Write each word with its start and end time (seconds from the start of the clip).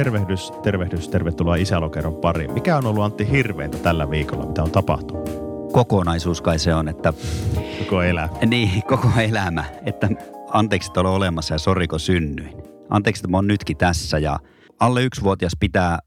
Tervehdys, 0.00 0.52
tervehdys, 0.62 1.08
tervetuloa 1.08 1.56
Isälokeron 1.56 2.14
pariin. 2.14 2.52
Mikä 2.52 2.76
on 2.76 2.86
ollut 2.86 3.04
Antti 3.04 3.30
hirveintä 3.30 3.78
tällä 3.78 4.10
viikolla, 4.10 4.46
mitä 4.46 4.62
on 4.62 4.70
tapahtunut? 4.70 5.30
Kokonaisuus 5.72 6.42
kai 6.42 6.58
se 6.58 6.74
on, 6.74 6.88
että... 6.88 7.12
Koko 7.78 8.02
elämä. 8.02 8.28
Niin, 8.46 8.82
koko 8.82 9.08
elämä. 9.20 9.64
Että 9.86 10.08
anteeksi, 10.52 10.90
että 10.90 11.00
olen 11.00 11.12
olemassa 11.12 11.54
ja 11.54 11.58
soriko 11.58 11.98
synnyin. 11.98 12.62
Anteeksi, 12.90 13.20
että 13.20 13.28
mä 13.28 13.36
oon 13.36 13.46
nytkin 13.46 13.76
tässä 13.76 14.18
ja 14.18 14.38
alle 14.78 15.02
yksivuotias 15.02 15.52
pitää 15.60 15.98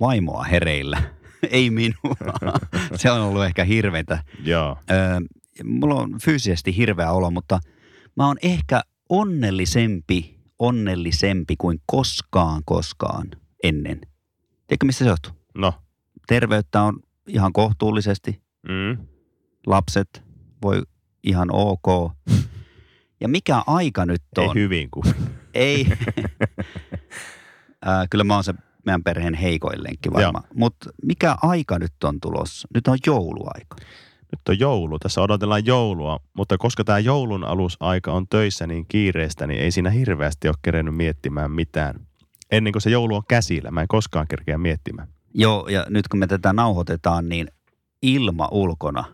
vaimoa 0.00 0.42
hereillä. 0.42 1.02
Ei 1.50 1.70
minua. 1.70 2.14
se 2.96 3.10
on 3.10 3.20
ollut 3.20 3.44
ehkä 3.44 3.64
hirveitä. 3.64 4.18
Joo. 4.44 4.78
Öö, 4.90 5.20
mulla 5.64 5.94
on 5.94 6.18
fyysisesti 6.24 6.76
hirveä 6.76 7.10
olo, 7.10 7.30
mutta 7.30 7.60
mä 8.16 8.26
oon 8.26 8.36
ehkä 8.42 8.82
onnellisempi, 9.08 10.38
onnellisempi 10.58 11.54
kuin 11.58 11.80
koskaan, 11.86 12.62
koskaan 12.64 13.28
ennen. 13.62 14.00
Tiedätkö, 14.66 14.86
mistä 14.86 15.04
se 15.04 15.08
johtuu? 15.08 15.32
No. 15.54 15.74
Terveyttä 16.26 16.82
on 16.82 17.00
ihan 17.28 17.52
kohtuullisesti. 17.52 18.42
Mm. 18.68 19.06
Lapset 19.66 20.22
voi 20.62 20.82
ihan 21.24 21.48
ok. 21.52 22.12
Ja 23.20 23.28
mikä 23.28 23.62
aika 23.66 24.06
nyt 24.06 24.22
on? 24.38 24.44
Ei 24.44 24.62
hyvin 24.62 24.90
kuin. 24.90 25.14
Ei. 25.54 25.86
äh, 27.88 28.06
kyllä 28.10 28.24
mä 28.24 28.34
oon 28.34 28.44
se 28.44 28.54
meidän 28.86 29.02
perheen 29.02 29.34
heikoin 29.34 29.84
lenkki 29.84 30.12
varmaan. 30.12 30.44
Mutta 30.54 30.90
mikä 31.02 31.36
aika 31.42 31.78
nyt 31.78 32.04
on 32.04 32.20
tulossa? 32.20 32.68
Nyt 32.74 32.88
on 32.88 32.98
jouluaika. 33.06 33.76
Nyt 34.34 34.48
on 34.48 34.58
joulu. 34.58 34.98
Tässä 34.98 35.20
odotellaan 35.20 35.66
joulua, 35.66 36.20
mutta 36.36 36.58
koska 36.58 36.84
tämä 36.84 36.98
joulun 36.98 37.44
alusaika 37.44 38.12
on 38.12 38.28
töissä 38.28 38.66
niin 38.66 38.86
kiireistä, 38.88 39.46
niin 39.46 39.60
ei 39.60 39.70
siinä 39.70 39.90
hirveästi 39.90 40.48
ole 40.48 40.56
kerennyt 40.62 40.94
miettimään 40.94 41.50
mitään. 41.50 42.06
Ennen 42.50 42.72
kuin 42.72 42.82
se 42.82 42.90
joulu 42.90 43.14
on 43.14 43.22
käsillä, 43.28 43.70
mä 43.70 43.80
en 43.80 43.88
koskaan 43.88 44.28
kerkeä 44.28 44.58
miettimään. 44.58 45.08
Joo, 45.34 45.68
ja 45.68 45.86
nyt 45.88 46.08
kun 46.08 46.20
me 46.20 46.26
tätä 46.26 46.52
nauhoitetaan, 46.52 47.28
niin 47.28 47.48
ilma 48.02 48.48
ulkona 48.50 49.04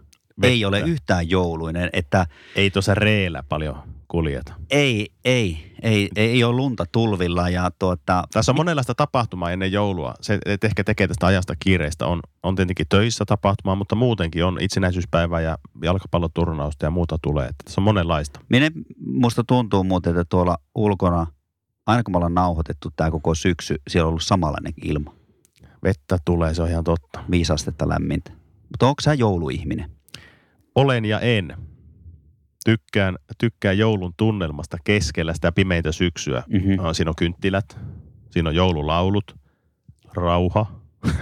Vettä. 0.41 0.47
ei 0.47 0.65
ole 0.65 0.81
yhtään 0.81 1.31
jouluinen, 1.31 1.91
että 1.93 2.27
Ei 2.57 2.71
tuossa 2.71 2.95
reellä 2.95 3.43
paljon 3.49 3.83
kuljeta. 4.11 4.55
ei, 4.71 5.09
ei, 5.25 5.75
ei, 5.83 6.09
ei 6.17 6.45
ole 6.45 6.57
lunta 6.57 6.85
tulvilla 6.93 7.49
ja 7.49 7.71
tuota, 7.79 8.25
Tässä 8.33 8.53
on 8.53 8.57
monenlaista 8.57 8.95
tapahtumaa 8.95 9.51
ennen 9.51 9.73
joulua. 9.73 10.15
Se 10.21 10.39
että 10.47 10.67
ehkä 10.67 10.85
tekee 10.85 11.09
tästä 11.09 11.27
ajasta 11.27 11.55
kiireistä. 11.59 12.07
On, 12.07 12.21
on 12.43 12.55
tietenkin 12.55 12.87
töissä 12.89 13.25
tapahtumaa, 13.25 13.75
mutta 13.75 13.95
muutenkin 13.95 14.45
on 14.45 14.59
itsenäisyyspäivä 14.61 15.41
ja 15.41 15.59
jalkapalloturnausta 15.83 16.87
ja 16.87 16.91
muuta 16.91 17.19
tulee. 17.23 17.47
Että 17.47 17.65
tässä 17.65 17.81
on 17.81 17.85
monenlaista. 17.85 18.41
Minne 18.49 18.71
musta 19.07 19.45
tuntuu 19.45 19.85
muuten, 19.85 20.11
että 20.11 20.25
tuolla 20.29 20.57
ulkona, 20.75 21.27
aina 21.87 22.03
kun 22.03 22.13
me 22.13 22.17
ollaan 22.17 22.35
nauhoitettu 22.35 22.89
tämä 22.97 23.11
koko 23.11 23.35
syksy, 23.35 23.75
siellä 23.89 24.07
on 24.07 24.09
ollut 24.09 24.23
samanlainen 24.23 24.73
ilma. 24.85 25.15
Vettä 25.83 26.19
tulee, 26.25 26.55
se 26.55 26.63
on 26.63 26.69
ihan 26.69 26.85
totta. 26.85 27.25
Viisi 27.31 27.53
astetta 27.53 27.89
lämmintä. 27.89 28.33
Mutta 28.71 28.87
onko 28.87 29.01
sä 29.03 29.15
jouluihminen? 29.15 29.91
Olen 30.75 31.05
ja 31.05 31.21
en. 31.21 31.70
Tykkään, 32.65 33.17
tykkään 33.39 33.79
joulun 33.79 34.15
tunnelmasta 34.17 34.77
keskellä 34.85 35.35
sitä 35.35 35.53
pimeintä 35.53 35.93
syksyä. 35.93 36.43
Mm-hmm. 36.49 36.77
Siinä 36.93 37.11
on 37.11 37.15
kynttilät, 37.17 37.79
siinä 38.31 38.49
on 38.49 38.55
joululaulut, 38.55 39.37
rauha, 40.17 40.67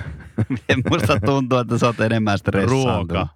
musta 0.91 1.21
tuntuu, 1.21 1.59
että 1.59 1.79
sä 1.79 1.87
oot 1.87 2.01
enemmän 2.01 2.39
ruoka. 2.65 3.29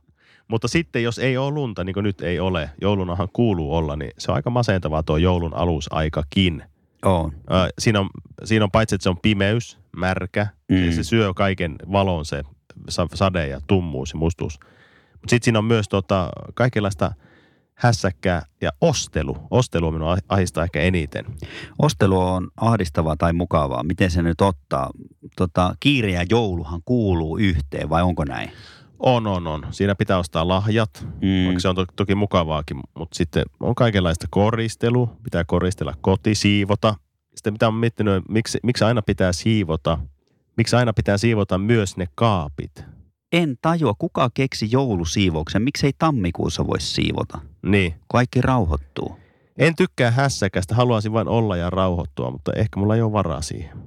Mutta 0.49 0.69
sitten 0.69 1.03
jos 1.03 1.19
ei 1.19 1.37
ole 1.37 1.50
lunta, 1.50 1.84
niin 1.84 1.94
kuin 1.94 2.04
nyt 2.04 2.21
ei 2.21 2.41
ole, 2.41 2.71
joulunahan 2.81 3.28
kuuluu 3.32 3.75
olla, 3.76 3.97
niin 3.97 4.10
se 4.19 4.31
on 4.31 4.34
aika 4.34 4.50
masentavaa 4.50 5.03
tuo 5.03 5.16
joulun 5.16 5.55
alusaikakin. 5.55 6.62
On. 7.05 7.32
Ö, 7.34 7.69
siinä, 7.78 8.00
on, 8.00 8.10
siinä 8.44 8.65
on 8.65 8.71
paitsi, 8.71 8.94
että 8.94 9.03
se 9.03 9.09
on 9.10 9.19
pimeys, 9.22 9.78
märkä, 9.97 10.47
Mm. 10.69 10.93
se 10.93 11.05
syö 11.05 11.34
kaiken 11.34 11.76
valon 11.93 12.25
se 12.25 12.43
sa- 12.88 13.06
sade 13.15 13.47
ja 13.47 13.60
tummuus 13.66 14.12
ja 14.12 14.19
mustus. 14.19 14.59
Mutta 15.12 15.31
sitten 15.31 15.44
siinä 15.44 15.59
on 15.59 15.65
myös 15.65 15.88
tota, 15.88 16.28
kaikenlaista 16.55 17.12
hässäkkää 17.75 18.43
ja 18.60 18.71
ostelu. 18.81 19.37
Ostelu 19.50 19.87
on 19.87 19.94
minua 19.94 20.15
ah- 20.15 20.22
ahistaa 20.28 20.65
ehkä 20.65 20.81
eniten. 20.81 21.25
Ostelu 21.78 22.19
on 22.21 22.49
ahdistavaa 22.56 23.16
tai 23.16 23.33
mukavaa. 23.33 23.83
Miten 23.83 24.10
se 24.10 24.22
nyt 24.22 24.41
ottaa? 24.41 24.91
Tota, 25.37 25.75
kiire 25.81 26.11
ja 26.12 26.25
jouluhan 26.31 26.81
kuuluu 26.84 27.38
yhteen, 27.38 27.91
vai 27.91 28.03
onko 28.03 28.25
näin? 28.25 28.50
On, 28.99 29.27
on, 29.27 29.47
on. 29.47 29.66
Siinä 29.71 29.94
pitää 29.94 30.19
ostaa 30.19 30.49
lahjat, 30.49 31.06
Mm. 31.22 31.44
vaikka 31.44 31.61
se 31.61 31.69
on 31.69 31.75
to- 31.75 31.87
toki 31.97 32.15
mukavaakin, 32.15 32.77
mutta 32.99 33.16
sitten 33.16 33.44
on 33.61 33.75
kaikenlaista 33.75 34.27
koristelu, 34.31 35.11
pitää 35.25 35.44
koristella 35.44 35.94
koti, 36.00 36.34
siivota. 36.34 36.94
Sitten 37.34 37.53
mitä 37.55 37.69
on 37.69 37.75
miettinyt, 37.75 38.25
miksi, 38.28 38.59
miksi 38.62 38.84
aina 38.84 39.03
pitää 39.03 39.32
siivota, 39.32 39.99
miksi 40.56 40.77
aina 40.77 40.93
pitää 40.93 41.19
siivota 41.19 41.59
myös 41.59 41.97
ne 41.97 42.06
kaapit. 42.15 42.84
En 43.32 43.56
tajua, 43.62 43.94
kuka 43.99 44.31
keksi 44.34 44.69
joulusiivouksen. 44.71 45.62
Miksei 45.62 45.93
tammikuussa 45.99 46.66
voisi 46.66 46.87
siivota? 46.87 47.38
Niin. 47.62 47.95
Kaikki 48.09 48.41
rauhoittuu. 48.41 49.17
En 49.59 49.77
tykkää 49.77 50.11
hässäkästä, 50.11 50.75
haluaisin 50.75 51.12
vain 51.12 51.28
olla 51.28 51.56
ja 51.56 51.71
rauhoittua, 51.71 52.31
mutta 52.31 52.53
ehkä 52.56 52.81
mulla 52.81 52.95
ei 52.97 53.03
ole 53.03 53.12
varaa 53.12 53.43
siihen. 53.43 53.78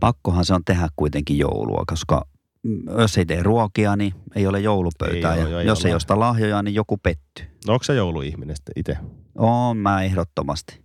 Pakkohan 0.00 0.44
se 0.44 0.54
on 0.54 0.64
tehdä 0.64 0.88
kuitenkin 0.96 1.38
joulua, 1.38 1.84
koska 1.86 2.24
mm, 2.62 2.82
jos 3.00 3.18
ei 3.18 3.26
tee 3.26 3.42
ruokia, 3.42 3.96
niin 3.96 4.12
ei 4.34 4.46
ole 4.46 4.60
joulupöytää. 4.60 5.34
Ei 5.34 5.40
ja 5.42 5.48
joo, 5.48 5.60
ei 5.60 5.66
jos 5.66 5.84
ei 5.84 5.90
ole. 5.90 5.96
osta 5.96 6.20
lahjoja, 6.20 6.62
niin 6.62 6.74
joku 6.74 6.96
pettyy. 6.96 7.46
No 7.66 7.72
onko 7.72 7.84
se 7.84 7.94
jouluihminen 7.94 8.56
sitten 8.56 8.72
itse? 8.76 8.96
On 9.38 9.76
mä 9.76 10.02
ehdottomasti. 10.02 10.82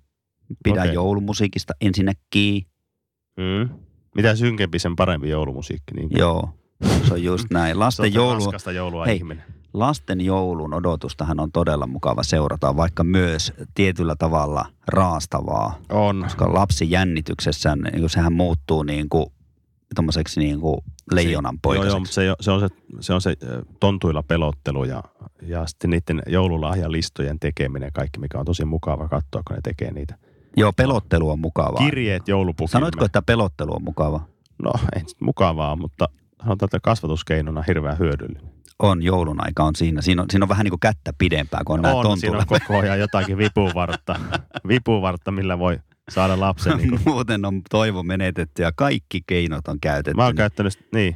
Pidän 0.64 0.84
Okei. 0.84 0.94
joulumusiikista 0.94 1.74
ensinnäkin. 1.82 2.66
Mm. 3.38 3.70
Mitä 4.16 4.36
synkempi, 4.36 4.80
sen 4.80 4.96
parempi 4.96 5.30
joulumusiikki. 5.30 5.94
Niin 5.96 6.10
Joo, 6.18 6.50
se 7.08 7.14
on 7.14 7.24
just 7.24 7.46
näin. 7.54 7.74
Se 7.76 7.78
Lasten, 7.80 8.04
on 8.06 8.14
joulu, 8.14 8.52
joulua 8.76 9.06
Hei. 9.06 9.16
ihminen. 9.16 9.44
Lasten 9.74 10.22
joulun 10.22 10.74
odotustahan 10.74 11.40
on 11.40 11.52
todella 11.52 11.88
mukava 11.88 12.24
seurata, 12.24 12.78
vaikka 12.78 13.04
myös 13.04 13.54
tietyllä 13.76 14.16
tavalla 14.20 14.66
raastavaa. 14.88 15.78
On. 15.90 16.24
Koska 16.24 16.54
lapsi 16.54 16.92
jännityksessä, 16.92 17.76
niin 17.76 18.00
kuin 18.00 18.10
sehän 18.10 18.34
muuttuu 18.34 18.84
niin 18.84 19.10
kuin, 19.10 19.26
tommoseksi 19.96 20.40
niin 20.40 20.60
kuin 20.60 20.78
leijonan 21.12 21.60
Joo, 21.66 21.84
joo, 21.84 22.00
mutta 22.00 22.14
se, 22.14 22.36
se, 22.40 22.52
on 22.52 22.60
se, 22.60 22.68
se 23.00 23.14
on 23.14 23.22
se 23.22 23.36
tontuilla 23.80 24.24
pelottelu 24.24 24.84
ja, 24.84 25.04
ja 25.42 25.68
sitten 25.68 25.90
niiden 25.90 26.22
joululahjalistojen 26.28 27.40
tekeminen, 27.40 27.94
kaikki 27.94 28.20
mikä 28.20 28.40
on 28.40 28.46
tosi 28.46 28.66
mukava 28.66 29.08
katsoa, 29.08 29.42
kun 29.48 29.56
ne 29.56 29.62
tekee 29.64 29.92
niitä. 29.92 30.18
Joo, 30.58 30.74
pelottelu 30.74 31.30
on 31.30 31.40
mukavaa. 31.40 31.86
Kirjeet 31.86 32.28
joulupukille. 32.28 32.72
Sanoitko, 32.72 33.06
että 33.06 33.22
pelottelu 33.22 33.76
on 33.76 33.84
mukava? 33.84 34.22
No, 34.64 34.74
ei 34.96 35.02
mukavaa, 35.20 35.76
mutta 35.76 36.10
sanotaan, 36.44 36.68
että 36.68 36.80
kasvatuskeinona 36.80 37.62
hirveän 37.62 38.00
hyödyllinen. 38.00 38.54
On, 38.84 39.04
joulun 39.04 39.46
aika 39.46 39.64
on 39.64 39.76
siinä. 39.76 40.02
Siinä 40.02 40.22
on, 40.22 40.30
siinä 40.32 40.46
on 40.46 40.50
vähän 40.50 40.64
niin 40.64 40.72
kuin 40.72 40.80
kättä 40.80 41.14
pidempää, 41.18 41.62
kun 41.66 41.74
on, 41.74 41.82
nämä 41.82 41.94
on, 41.96 42.18
siinä 42.18 42.38
tontuilla. 42.38 42.38
on 42.38 42.68
koko 42.68 42.80
ajan 42.80 43.00
jotakin 43.00 43.38
vipuvartta, 43.38 44.16
vipuvartta, 44.68 45.32
millä 45.32 45.60
voi 45.60 45.80
saada 46.10 46.40
lapsen. 46.40 46.78
Niin 46.78 46.90
kuin. 46.90 47.02
Muuten 47.06 47.46
on 47.46 47.62
toivo 47.70 48.04
menetetty 48.04 48.62
ja 48.62 48.72
kaikki 48.76 49.22
keinot 49.28 49.68
on 49.68 49.80
käytetty. 49.82 50.18
Mä 50.18 50.26
oon 50.26 50.36
käyttänyt, 50.36 50.88
niin, 50.94 51.16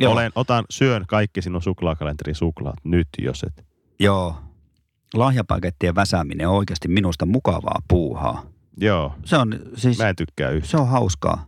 Joo. 0.00 0.12
Olen, 0.12 0.32
otan, 0.34 0.64
syön 0.70 1.04
kaikki 1.08 1.42
sinun 1.42 1.62
suklaakalenteri 1.62 2.34
suklaat 2.34 2.84
nyt, 2.84 3.08
jos 3.22 3.42
et. 3.42 3.66
Joo. 4.00 4.36
Lahjapakettien 5.14 5.94
väsääminen 5.94 6.48
on 6.48 6.54
oikeasti 6.54 6.88
minusta 6.88 7.26
mukavaa 7.26 7.78
puuhaa. 7.88 8.46
Joo, 8.76 9.14
Se 9.24 9.36
on 9.36 9.60
siis, 9.74 9.98
mä 9.98 10.08
en 10.08 10.16
tykkää 10.16 10.50
yhtään. 10.50 10.70
se 10.70 10.76
on 10.76 10.88
hauskaa 10.88 11.46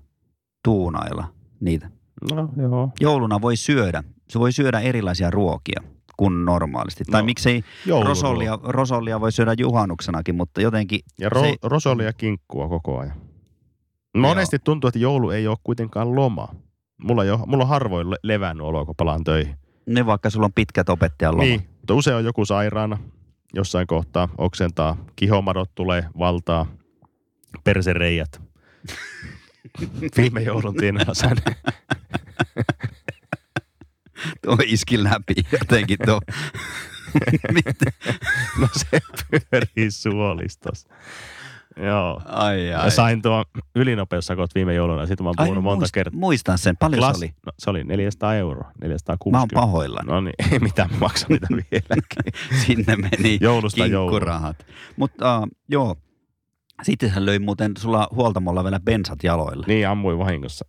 tuunailla 0.64 1.32
niitä. 1.60 1.90
No 2.34 2.48
joo. 2.62 2.90
Jouluna 3.00 3.40
voi 3.40 3.56
syödä, 3.56 4.02
se 4.28 4.38
voi 4.38 4.52
syödä 4.52 4.80
erilaisia 4.80 5.30
ruokia 5.30 5.80
kuin 6.16 6.44
normaalisti. 6.44 7.04
Tai 7.04 7.22
No, 7.22 7.26
miksei 7.26 7.64
Jouluruoka. 7.86 8.08
rosollia, 8.08 8.58
rosollia 8.62 9.20
voi 9.20 9.32
syödä 9.32 9.54
juhannuksenakin, 9.58 10.34
mutta 10.34 10.60
jotenkin 10.60 11.00
Ja 11.18 11.28
ro, 11.28 11.40
se, 11.40 11.54
rosolia 11.62 12.12
kinkkua 12.12 12.68
koko 12.68 12.98
ajan. 12.98 13.16
Monesti 14.16 14.58
tuntuu, 14.58 14.88
että 14.88 14.98
joulu 14.98 15.30
ei 15.30 15.46
ole 15.46 15.56
kuitenkaan 15.64 16.14
loma. 16.14 16.48
Mulla, 17.02 17.24
ei 17.24 17.30
ole, 17.30 17.40
mulla 17.46 17.64
on 17.64 17.68
harvoin 17.68 18.10
le- 18.10 18.16
levännyt 18.22 18.66
olo, 18.66 18.86
kun 18.86 18.94
palaan 18.96 19.24
töihin. 19.24 19.56
ne 19.86 20.06
vaikka 20.06 20.30
sulla 20.30 20.46
on 20.46 20.52
pitkät 20.52 20.88
opettajan 20.88 21.34
lomat. 21.34 21.48
Niin, 21.48 21.68
mutta 21.80 21.94
usein 21.94 22.16
on 22.16 22.24
joku 22.24 22.44
sairaana 22.44 22.98
jossain 23.54 23.86
kohtaa, 23.86 24.28
oksentaa, 24.38 24.96
kihomadot 25.16 25.70
tulee, 25.74 26.04
valtaa, 26.18 26.66
persereijät. 27.64 28.40
Viime 30.16 30.42
joulun 30.42 30.74
tienoilla 30.76 31.14
sain 31.24 31.36
Tuo 34.42 34.56
iski 34.64 35.04
läpi 35.04 35.34
jotenkin 35.52 35.98
tuo. 36.06 36.20
No 38.60 38.68
se 38.72 39.00
pyörii 39.30 39.90
suolistossa. 39.90 40.88
Joo. 41.76 42.20
ai 42.24 42.72
ai. 42.74 42.84
Ja 42.84 42.90
sain 42.90 43.22
tuon 43.22 43.44
ylinopeussakot 43.74 44.54
viime 44.54 44.74
jouluna, 44.74 45.06
siitä 45.06 45.22
mä 45.22 45.28
oon 45.28 45.34
Ai, 45.38 45.44
puhunut 45.46 45.64
monta 45.64 45.86
muist- 45.86 45.90
kertaa. 45.92 46.18
Muistan 46.20 46.58
sen. 46.58 46.76
Paljon 46.76 47.02
Klas- 47.02 47.12
se 47.12 47.18
oli? 47.18 47.34
No, 47.46 47.52
se 47.58 47.70
oli 47.70 47.84
400 47.84 48.34
euroa, 48.34 48.70
460. 48.80 49.36
Mä 49.36 49.40
oon 49.40 49.66
pahoillani. 49.66 50.06
No 50.10 50.20
niin, 50.20 50.34
ei 50.52 50.58
mitään, 50.58 50.90
mä 50.90 50.96
maksan 50.98 51.26
niitä 51.30 51.46
vieläkin. 51.50 52.32
Sinne 52.66 52.96
meni 52.96 53.38
Joulusta 53.40 53.84
kinkkurahat. 53.84 54.66
Mutta 54.96 55.38
uh, 55.38 55.46
joo, 55.68 55.96
sitten 56.82 57.10
hän 57.10 57.26
löi 57.26 57.38
muuten 57.38 57.72
sulla 57.78 58.08
huoltamolla 58.14 58.64
vielä 58.64 58.80
bensat 58.80 59.18
jaloille. 59.24 59.64
Niin 59.68 59.88
ammuin 59.88 60.18
vahingossa 60.18 60.64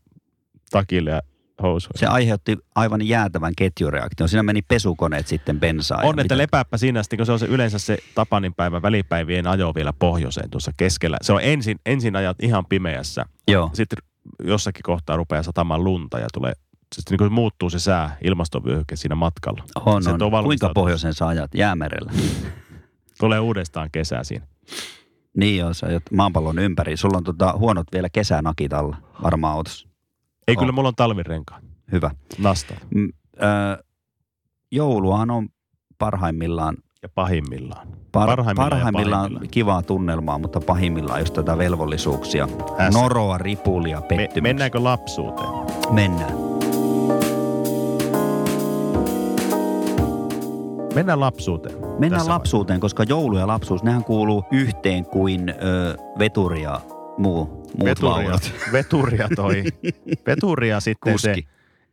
takille 0.71 1.09
ja 1.09 1.21
housuille. 1.63 1.99
Se 1.99 2.05
aiheutti 2.05 2.57
aivan 2.75 3.07
jäätävän 3.07 3.53
ketjureaktion. 3.57 4.29
Siinä 4.29 4.43
meni 4.43 4.61
pesukoneet 4.61 5.27
sitten 5.27 5.59
bensaan. 5.59 6.03
ja 6.03 6.09
On, 6.09 6.19
että 6.19 6.23
mitä- 6.23 6.37
lepääpä 6.37 6.77
siinä 6.77 7.03
sitten, 7.03 7.17
kun 7.17 7.25
se 7.25 7.31
on 7.31 7.39
se 7.39 7.45
yleensä 7.45 7.79
se 7.79 7.97
Tapanin 8.15 8.53
päivän 8.53 8.81
välipäivien 8.81 9.47
ajo 9.47 9.71
vielä 9.75 9.93
pohjoiseen 9.93 10.49
tuossa 10.49 10.71
keskellä. 10.77 11.17
Se 11.21 11.33
on 11.33 11.39
ensin, 11.43 11.79
ensin 11.85 12.15
ajat 12.15 12.37
ihan 12.43 12.65
pimeässä, 12.65 13.25
Joo. 13.47 13.69
sitten 13.73 13.97
jossakin 14.43 14.83
kohtaa 14.83 15.15
rupeaa 15.17 15.43
satamaan 15.43 15.83
lunta 15.83 16.19
ja 16.19 16.27
tulee, 16.33 16.53
sitten 16.95 17.17
niin 17.19 17.33
muuttuu 17.33 17.69
se 17.69 17.79
sää, 17.79 18.17
ilmastovyöhyke 18.23 18.95
siinä 18.95 19.15
matkalla. 19.15 19.63
On, 19.85 20.03
Se 20.03 20.09
on. 20.09 20.19
tuo 20.19 20.43
Kuinka 20.43 20.71
pohjoisen 20.75 21.13
sä 21.13 21.27
ajat? 21.27 21.55
Jäämerellä. 21.55 22.11
Tulee 23.19 23.39
uudestaan 23.39 23.89
kesää 23.91 24.23
siinä. 24.23 24.47
Niin 25.37 25.57
joo, 25.57 25.73
sä 25.73 25.87
ajat 25.87 26.03
maapallon 26.13 26.59
ympäri. 26.59 26.97
Sulla 26.97 27.17
on 27.17 27.23
tota, 27.23 27.53
huonot 27.57 27.87
vielä 27.93 28.09
kesänakit 28.09 28.73
alla 28.73 28.97
varmaan 29.23 29.53
autossa. 29.53 29.87
Ei, 30.47 30.53
On. 30.55 30.59
kyllä 30.59 30.71
mulla 30.71 30.87
on 30.87 30.95
talvirenkaan. 30.95 31.61
Hyvä. 31.91 32.11
Nasta. 32.37 32.73
Mm, 32.95 33.09
ö, 33.43 33.83
jouluhan 34.71 35.31
on 35.31 35.49
parhaimmillaan 35.97 36.77
Ja 37.03 37.09
pahimmillaan. 37.15 37.87
Par- 37.87 37.97
Parhaimmillaan 38.11 38.65
ja 38.65 38.69
parhaimmillaan 38.69 39.21
pahimmillaan. 39.21 39.51
kivaa 39.51 39.81
tunnelmaa, 39.81 40.37
mutta 40.39 40.59
pahimmillaan 40.61 41.19
just 41.19 41.33
tätä 41.33 41.57
velvollisuuksia. 41.57 42.45
Äs- 42.77 42.93
Noroa, 42.93 43.37
ripulia, 43.37 43.99
Me, 43.99 44.05
pettymyksiä. 44.07 44.41
mennäänkö 44.41 44.83
lapsuuteen? 44.83 45.49
Mennään. 45.91 46.33
Mennään 50.95 51.19
lapsuuteen. 51.19 51.75
Mennään 51.99 52.19
Tässä 52.19 52.31
lapsuuteen, 52.31 52.79
koska 52.79 53.03
joulu 53.03 53.37
ja 53.37 53.47
lapsuus, 53.47 53.83
nehän 53.83 54.03
kuuluu 54.03 54.45
yhteen 54.51 55.05
kuin 55.05 55.49
ö, 55.49 55.53
veturi 56.19 56.61
ja 56.61 56.81
muu, 57.17 57.45
muut 57.45 57.85
Veturia, 57.85 58.11
laulut. 58.11 58.53
veturia 58.71 59.29
toi. 59.35 59.63
Veturia 60.25 60.79
sitten 60.79 61.13
Kuski. 61.13 61.27
se, 61.27 61.35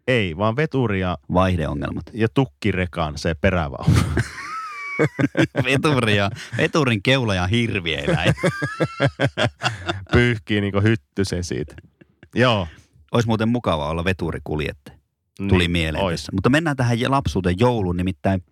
ei, 0.08 0.36
vaan 0.36 0.56
veturia 0.56 1.18
Vaihdeongelmat. 1.32 2.04
ja 2.12 2.28
tukkirekan 2.34 3.18
se 3.18 3.34
perävaunu. 3.34 3.94
Veturi 5.64 6.16
ja, 6.16 6.30
veturin 6.58 7.02
keula 7.02 7.34
ja 7.34 7.46
hirvieläin. 7.46 8.34
Pyyhkii 10.12 10.60
niinku 10.60 10.80
hyttysen 10.80 11.44
siitä. 11.44 11.74
Joo. 12.34 12.68
Olisi 13.12 13.28
muuten 13.28 13.48
mukava 13.48 13.88
olla 13.88 14.04
veturikuljettaja. 14.04 14.98
Tuli 15.48 15.58
niin, 15.58 15.70
mieleen 15.70 16.04
ois. 16.04 16.20
tässä. 16.20 16.32
Mutta 16.34 16.50
mennään 16.50 16.76
tähän 16.76 16.98
lapsuuteen 17.08 17.56
jouluun, 17.58 17.96
nimittäin 17.96 18.42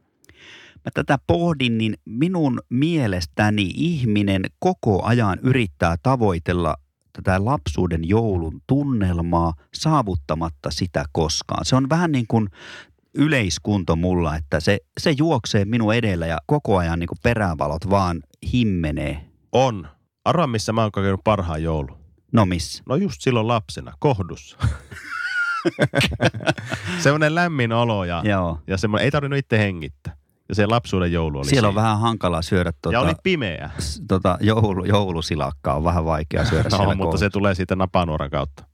mä 0.85 0.91
tätä 0.95 1.19
pohdin, 1.27 1.79
niin 1.79 1.95
minun 2.05 2.61
mielestäni 2.69 3.71
ihminen 3.75 4.43
koko 4.59 5.05
ajan 5.05 5.39
yrittää 5.43 5.97
tavoitella 6.03 6.77
tätä 7.13 7.45
lapsuuden 7.45 8.09
joulun 8.09 8.61
tunnelmaa 8.67 9.55
saavuttamatta 9.75 10.71
sitä 10.71 11.05
koskaan. 11.13 11.65
Se 11.65 11.77
on 11.77 11.89
vähän 11.89 12.13
niin 12.13 12.27
kuin 12.29 12.49
yleiskunto 13.15 13.97
mulla, 13.97 14.37
että 14.37 14.61
se, 14.61 14.79
se 15.01 15.15
juoksee 15.19 15.65
minun 15.65 15.95
edellä 15.95 16.27
ja 16.27 16.39
koko 16.47 16.79
ajan 16.79 16.99
niin 16.99 17.09
kuin 17.09 17.19
perävalot 17.23 17.91
vaan 17.91 18.21
himmenee. 18.53 19.25
On. 19.53 19.89
Arvaa, 20.25 20.47
missä 20.47 20.73
mä 20.73 20.83
oon 20.83 20.93
kokenut 20.93 21.21
parhaan 21.25 21.63
joulun. 21.63 21.99
No 22.33 22.47
missä? 22.47 22.83
No 22.87 22.97
just 22.97 23.21
silloin 23.21 23.49
lapsena, 23.49 23.93
kohdussa. 23.99 24.57
semmoinen 27.03 27.35
lämmin 27.35 27.73
olo 27.73 28.05
ja, 28.05 28.23
Joo. 28.25 28.59
ja 28.67 28.77
semmoinen, 28.77 29.05
ei 29.05 29.11
tarvinnut 29.11 29.39
itse 29.39 29.59
hengittää. 29.59 30.17
Ja 30.51 30.55
se 30.55 30.67
lapsuuden 30.67 31.13
joulu 31.13 31.39
oli 31.39 31.45
Siellä 31.47 31.69
on 31.69 31.73
siinä. 31.75 31.83
vähän 31.83 31.99
hankala 31.99 32.43
syödä 32.43 32.73
tuota, 32.83 32.97
Ja 32.97 33.01
oli 33.01 33.13
pimeä. 33.23 33.71
s- 33.79 34.03
tota 34.09 34.39
joulu, 34.41 34.85
joulusilakkaa. 34.85 35.77
On 35.77 35.85
vähän 35.85 36.05
vaikea 36.05 36.45
syödä 36.45 36.69
No, 36.73 36.77
siellä 36.77 36.95
mutta 36.95 37.17
se 37.17 37.31
tulee 37.31 37.55
siitä 37.55 37.77
napanuoran 37.77 38.31
kautta. 38.31 38.65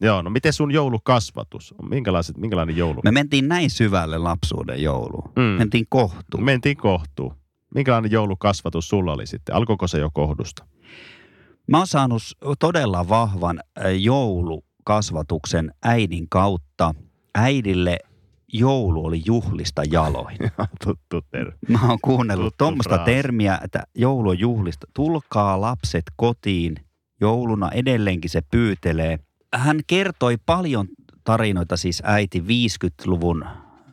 Joo, 0.00 0.22
no 0.22 0.30
miten 0.30 0.52
sun 0.52 0.70
joulukasvatus? 0.72 1.74
Minkälaiset, 1.88 2.36
minkälainen 2.36 2.76
joulu? 2.76 3.00
Me 3.04 3.10
mentiin 3.10 3.48
näin 3.48 3.70
syvälle 3.70 4.18
lapsuuden 4.18 4.82
jouluun. 4.82 5.32
Mm. 5.36 5.42
Mentiin 5.42 5.86
kohtuun. 5.88 6.44
Mentiin 6.44 6.76
kohtuun. 6.76 7.36
Minkälainen 7.74 8.10
joulukasvatus 8.10 8.88
sulla 8.88 9.12
oli 9.12 9.26
sitten? 9.26 9.54
Alkoiko 9.54 9.88
se 9.88 9.98
jo 9.98 10.10
kohdusta? 10.12 10.64
Mä 11.68 11.78
oon 11.78 11.86
saanut 11.86 12.22
todella 12.58 13.08
vahvan 13.08 13.60
joulukasvatuksen 13.98 15.74
äidin 15.84 16.28
kautta. 16.28 16.94
Äidille 17.34 17.98
joulu 18.54 19.06
oli 19.06 19.22
juhlista 19.26 19.82
jaloin. 19.90 20.36
Tuttu 20.84 21.20
terve. 21.30 21.52
Mä 21.68 21.88
oon 21.88 21.98
kuunnellut 22.02 22.52
Tuttu 22.52 22.64
tuommoista 22.64 22.98
termiä, 22.98 23.58
että 23.64 23.82
joulu 23.94 24.28
on 24.28 24.38
juhlista. 24.38 24.86
Tulkaa 24.94 25.60
lapset 25.60 26.04
kotiin. 26.16 26.76
Jouluna 27.20 27.70
edelleenkin 27.70 28.30
se 28.30 28.40
pyytelee. 28.50 29.18
Hän 29.54 29.80
kertoi 29.86 30.36
paljon 30.46 30.88
tarinoita, 31.24 31.76
siis 31.76 32.02
äiti 32.04 32.40
50-luvun 32.40 33.44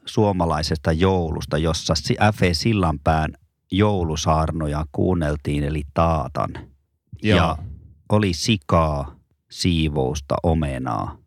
suomalaisesta 0.06 0.92
joulusta, 0.92 1.58
jossa 1.58 1.94
F.E. 2.34 2.54
Sillanpään 2.54 3.34
joulusaarnoja 3.72 4.86
kuunneltiin, 4.92 5.63
eli 5.63 5.84
taatan. 5.94 6.52
Joo. 7.24 7.38
Ja 7.38 7.58
oli 8.10 8.34
sikaa, 8.34 9.16
siivousta, 9.52 10.36
omenaa, 10.44 11.18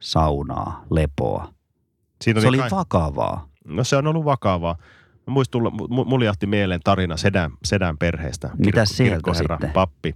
saunaa, 0.00 0.84
lepoa. 0.90 1.55
Siinä 2.26 2.40
Se 2.40 2.48
oli 2.48 2.58
kai- 2.58 2.70
vakavaa. 2.70 3.48
No 3.64 3.84
se 3.84 3.96
on 3.96 4.06
ollut 4.06 4.24
vakavaa. 4.24 4.76
Mä 5.26 5.32
muistin 5.32 5.52
tulla, 5.52 5.70
mu- 5.70 6.04
mulle 6.04 6.24
jahti 6.24 6.46
mieleen 6.46 6.80
tarina 6.84 7.16
Sedän, 7.16 7.50
Sedän 7.64 7.98
perheestä. 7.98 8.50
Mitäs 8.58 8.88
sieltä 8.88 9.14
kirkkoherra, 9.14 9.54
sitten? 9.56 9.70
pappi. 9.70 10.14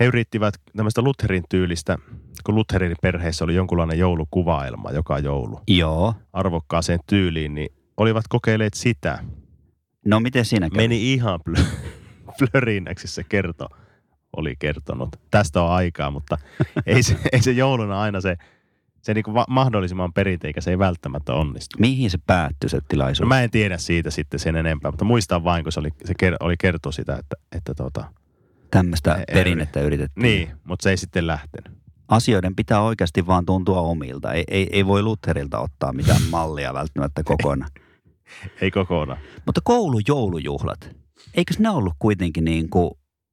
He 0.00 0.04
yrittivät 0.04 0.54
tämmöistä 0.76 1.02
Lutherin 1.02 1.44
tyylistä, 1.48 1.98
kun 2.44 2.54
Lutherin 2.54 2.96
perheessä 3.02 3.44
oli 3.44 3.54
jonkunlainen 3.54 3.98
joulukuvaelma 3.98 4.90
joka 4.90 5.18
joulu 5.18 5.60
Joo. 5.68 6.14
arvokkaaseen 6.32 7.00
tyyliin, 7.06 7.54
niin 7.54 7.68
olivat 7.96 8.24
kokeilleet 8.28 8.74
sitä. 8.74 9.18
No 10.06 10.20
miten 10.20 10.44
siinä 10.44 10.68
kävi? 10.70 10.76
Meni 10.82 11.12
ihan 11.12 11.40
plö, 11.44 11.62
plörinäksi 12.38 13.08
se 13.08 13.24
kerto 13.24 13.68
oli 14.36 14.54
kertonut. 14.58 15.08
Tästä 15.30 15.62
on 15.62 15.70
aikaa, 15.70 16.10
mutta 16.10 16.38
ei 16.86 17.02
se, 17.02 17.16
ei 17.32 17.42
se 17.42 17.50
jouluna 17.50 18.00
aina 18.00 18.20
se, 18.20 18.36
se 19.02 19.14
niin 19.14 19.34
va- 19.34 19.46
mahdollisimman 19.48 20.12
perinteikä, 20.12 20.60
se 20.60 20.70
ei 20.70 20.78
välttämättä 20.78 21.34
onnistu. 21.34 21.76
Mihin 21.78 22.10
se 22.10 22.18
päättyi 22.26 22.70
se 22.70 22.78
tilaisuus? 22.88 23.20
No 23.24 23.28
mä 23.28 23.42
en 23.42 23.50
tiedä 23.50 23.78
siitä 23.78 24.10
sitten 24.10 24.40
sen 24.40 24.56
enempää, 24.56 24.90
mutta 24.90 25.04
muistan 25.04 25.44
vain, 25.44 25.62
kun 25.64 25.72
se 25.72 25.80
oli, 25.80 25.88
se 26.04 26.14
ker- 26.22 26.36
oli 26.40 26.54
kerto 26.60 26.92
sitä, 26.92 27.16
että, 27.16 27.36
että 27.56 27.74
tota, 27.74 28.04
Tämmöistä 28.70 29.24
perinnettä 29.32 29.80
yritettiin. 29.80 30.22
niin, 30.22 30.50
mutta 30.64 30.82
se 30.82 30.90
ei 30.90 30.96
sitten 30.96 31.26
lähtenyt. 31.26 31.80
Asioiden 32.08 32.56
pitää 32.56 32.80
oikeasti 32.82 33.26
vaan 33.26 33.46
tuntua 33.46 33.80
omilta. 33.80 34.32
Ei, 34.32 34.44
ei, 34.48 34.68
ei 34.72 34.86
voi 34.86 35.02
Lutherilta 35.02 35.58
ottaa 35.58 35.92
mitään 35.92 36.22
mallia 36.30 36.74
välttämättä 36.74 37.22
kokonaan. 37.24 37.70
Ei 38.60 38.70
kokonaan. 38.70 39.18
Mutta 39.46 39.60
koulujoulujuhlat, 39.64 40.90
eikös 41.34 41.58
ne 41.58 41.70
ollut 41.70 41.94
kuitenkin 41.98 42.44
niin 42.44 42.70
kuin, 42.70 42.90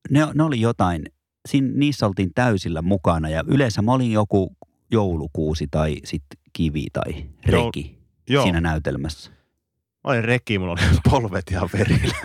ne, 0.10 0.28
ne 0.36 0.44
oli 0.44 0.62
jotain, 0.62 1.06
siinä, 1.48 1.68
niissä 1.76 2.08
oltiin 2.08 2.30
täysillä 2.36 2.82
mukana 2.82 3.30
ja 3.30 3.44
yleensä 3.48 3.82
mä 3.82 3.92
olin 3.94 4.12
joku 4.12 4.56
joulukuusi 4.92 5.68
tai 5.72 5.96
sitten 6.04 6.40
kivi 6.54 6.86
tai 6.94 7.26
reki 7.46 7.98
Joo, 8.30 8.44
siinä 8.44 8.62
näytelmässä. 8.62 9.32
mä 9.32 10.12
olin 10.12 10.24
reki, 10.24 10.60
mulla 10.60 10.72
oli 10.72 10.82
polvet 11.12 11.52
ihan 11.52 11.70
verillä. 11.74 12.16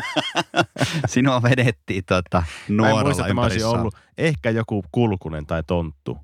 Sinua 1.09 1.43
vedettiin 1.43 2.05
tota, 2.05 2.43
Mä 2.69 2.91
en 2.91 3.05
muista, 3.07 3.23
että 3.23 3.35
mä 3.35 3.43
olisin 3.43 3.67
ollut 3.67 3.95
ehkä 4.19 4.51
joku 4.51 4.85
kulkunen 4.93 5.47
tai 5.47 5.63
tonttu. 5.67 6.19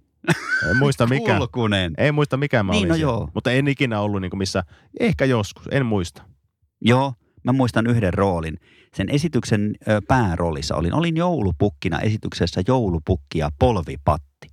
En 0.70 0.76
muista 0.76 1.06
mikä. 1.16 1.38
Kulkunen. 1.38 1.92
Ei 1.98 2.12
muista 2.12 2.36
mikä 2.36 2.62
mä 2.62 2.72
Niin, 2.72 2.78
olin 2.80 2.88
no 2.88 2.94
siellä. 2.94 3.12
joo. 3.12 3.28
Mutta 3.34 3.50
en 3.52 3.68
ikinä 3.68 4.00
ollut 4.00 4.20
niin 4.20 4.38
missä, 4.38 4.64
ehkä 5.00 5.24
joskus, 5.24 5.68
en 5.70 5.86
muista. 5.86 6.22
Joo, 6.80 7.14
mä 7.44 7.52
muistan 7.52 7.86
yhden 7.86 8.14
roolin. 8.14 8.58
Sen 8.94 9.08
esityksen 9.10 9.74
pääroolissa 10.08 10.76
olin. 10.76 10.94
Olin 10.94 11.16
joulupukkina 11.16 12.00
esityksessä 12.00 12.62
joulupukki 12.68 13.38
ja 13.38 13.50
polvipatti. 13.58 14.48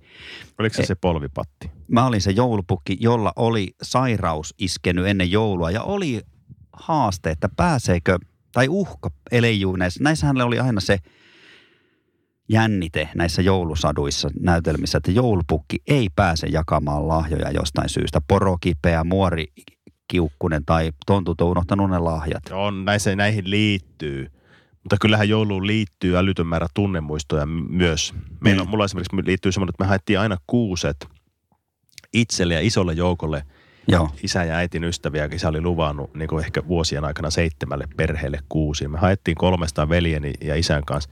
Oliko 0.58 0.76
se 0.76 0.82
E- 0.82 0.86
se 0.86 0.94
polvipatti? 0.94 1.70
Mä 1.88 2.06
olin 2.06 2.20
se 2.20 2.30
joulupukki, 2.30 2.96
jolla 3.00 3.32
oli 3.36 3.70
sairaus 3.82 4.54
iskenyt 4.58 5.06
ennen 5.06 5.30
joulua 5.30 5.70
ja 5.70 5.82
oli 5.82 6.20
haaste, 6.72 7.30
että 7.30 7.48
pääseekö, 7.56 8.18
tai 8.52 8.68
uhka 8.68 9.10
eleijuu 9.32 9.76
näissä. 9.76 10.04
Näissähän 10.04 10.42
oli 10.42 10.58
aina 10.58 10.80
se 10.80 10.98
jännite 12.48 13.08
näissä 13.14 13.42
joulusaduissa 13.42 14.30
näytelmissä, 14.40 14.98
että 14.98 15.10
joulupukki 15.10 15.76
ei 15.86 16.08
pääse 16.16 16.46
jakamaan 16.46 17.08
lahjoja 17.08 17.50
jostain 17.50 17.88
syystä. 17.88 18.20
Porokipeä, 18.28 19.04
muori 19.04 19.46
kiukkunen 20.08 20.64
tai 20.64 20.92
tontut 21.06 21.40
on 21.40 21.48
unohtanut 21.48 21.90
ne 21.90 21.98
lahjat. 21.98 22.42
On, 22.50 22.84
näissä, 22.84 23.16
näihin 23.16 23.50
liittyy. 23.50 24.30
Mutta 24.86 24.96
kyllähän 25.00 25.28
jouluun 25.28 25.66
liittyy 25.66 26.16
älytön 26.18 26.46
määrä 26.46 26.66
tunnemuistoja 26.74 27.46
myös. 27.68 28.14
Meillä 28.40 28.60
on, 28.60 28.66
Mm. 28.66 28.70
mulla 28.70 28.84
esimerkiksi 28.84 29.16
liittyy 29.26 29.52
semmoinen, 29.52 29.70
että 29.70 29.84
me 29.84 29.88
haettiin 29.88 30.20
aina 30.20 30.36
kuuset 30.46 31.08
itselle 32.12 32.54
ja 32.54 32.60
isolle 32.60 32.92
joukolle 32.92 33.42
Joo. 33.88 34.10
isä 34.22 34.44
ja 34.44 34.54
äitin 34.54 34.84
ystäviä. 34.84 35.28
Isä 35.32 35.48
oli 35.48 35.60
luvannut 35.60 36.14
niin 36.14 36.28
kuin 36.28 36.44
ehkä 36.44 36.62
vuosien 36.68 37.04
aikana 37.04 37.30
seitsemälle 37.30 37.84
perheelle 37.96 38.38
kuusi. 38.48 38.88
Me 38.88 38.98
haettiin 38.98 39.34
kolmesta 39.34 39.88
veljeni 39.88 40.32
ja 40.40 40.54
isän 40.56 40.84
kanssa. 40.84 41.10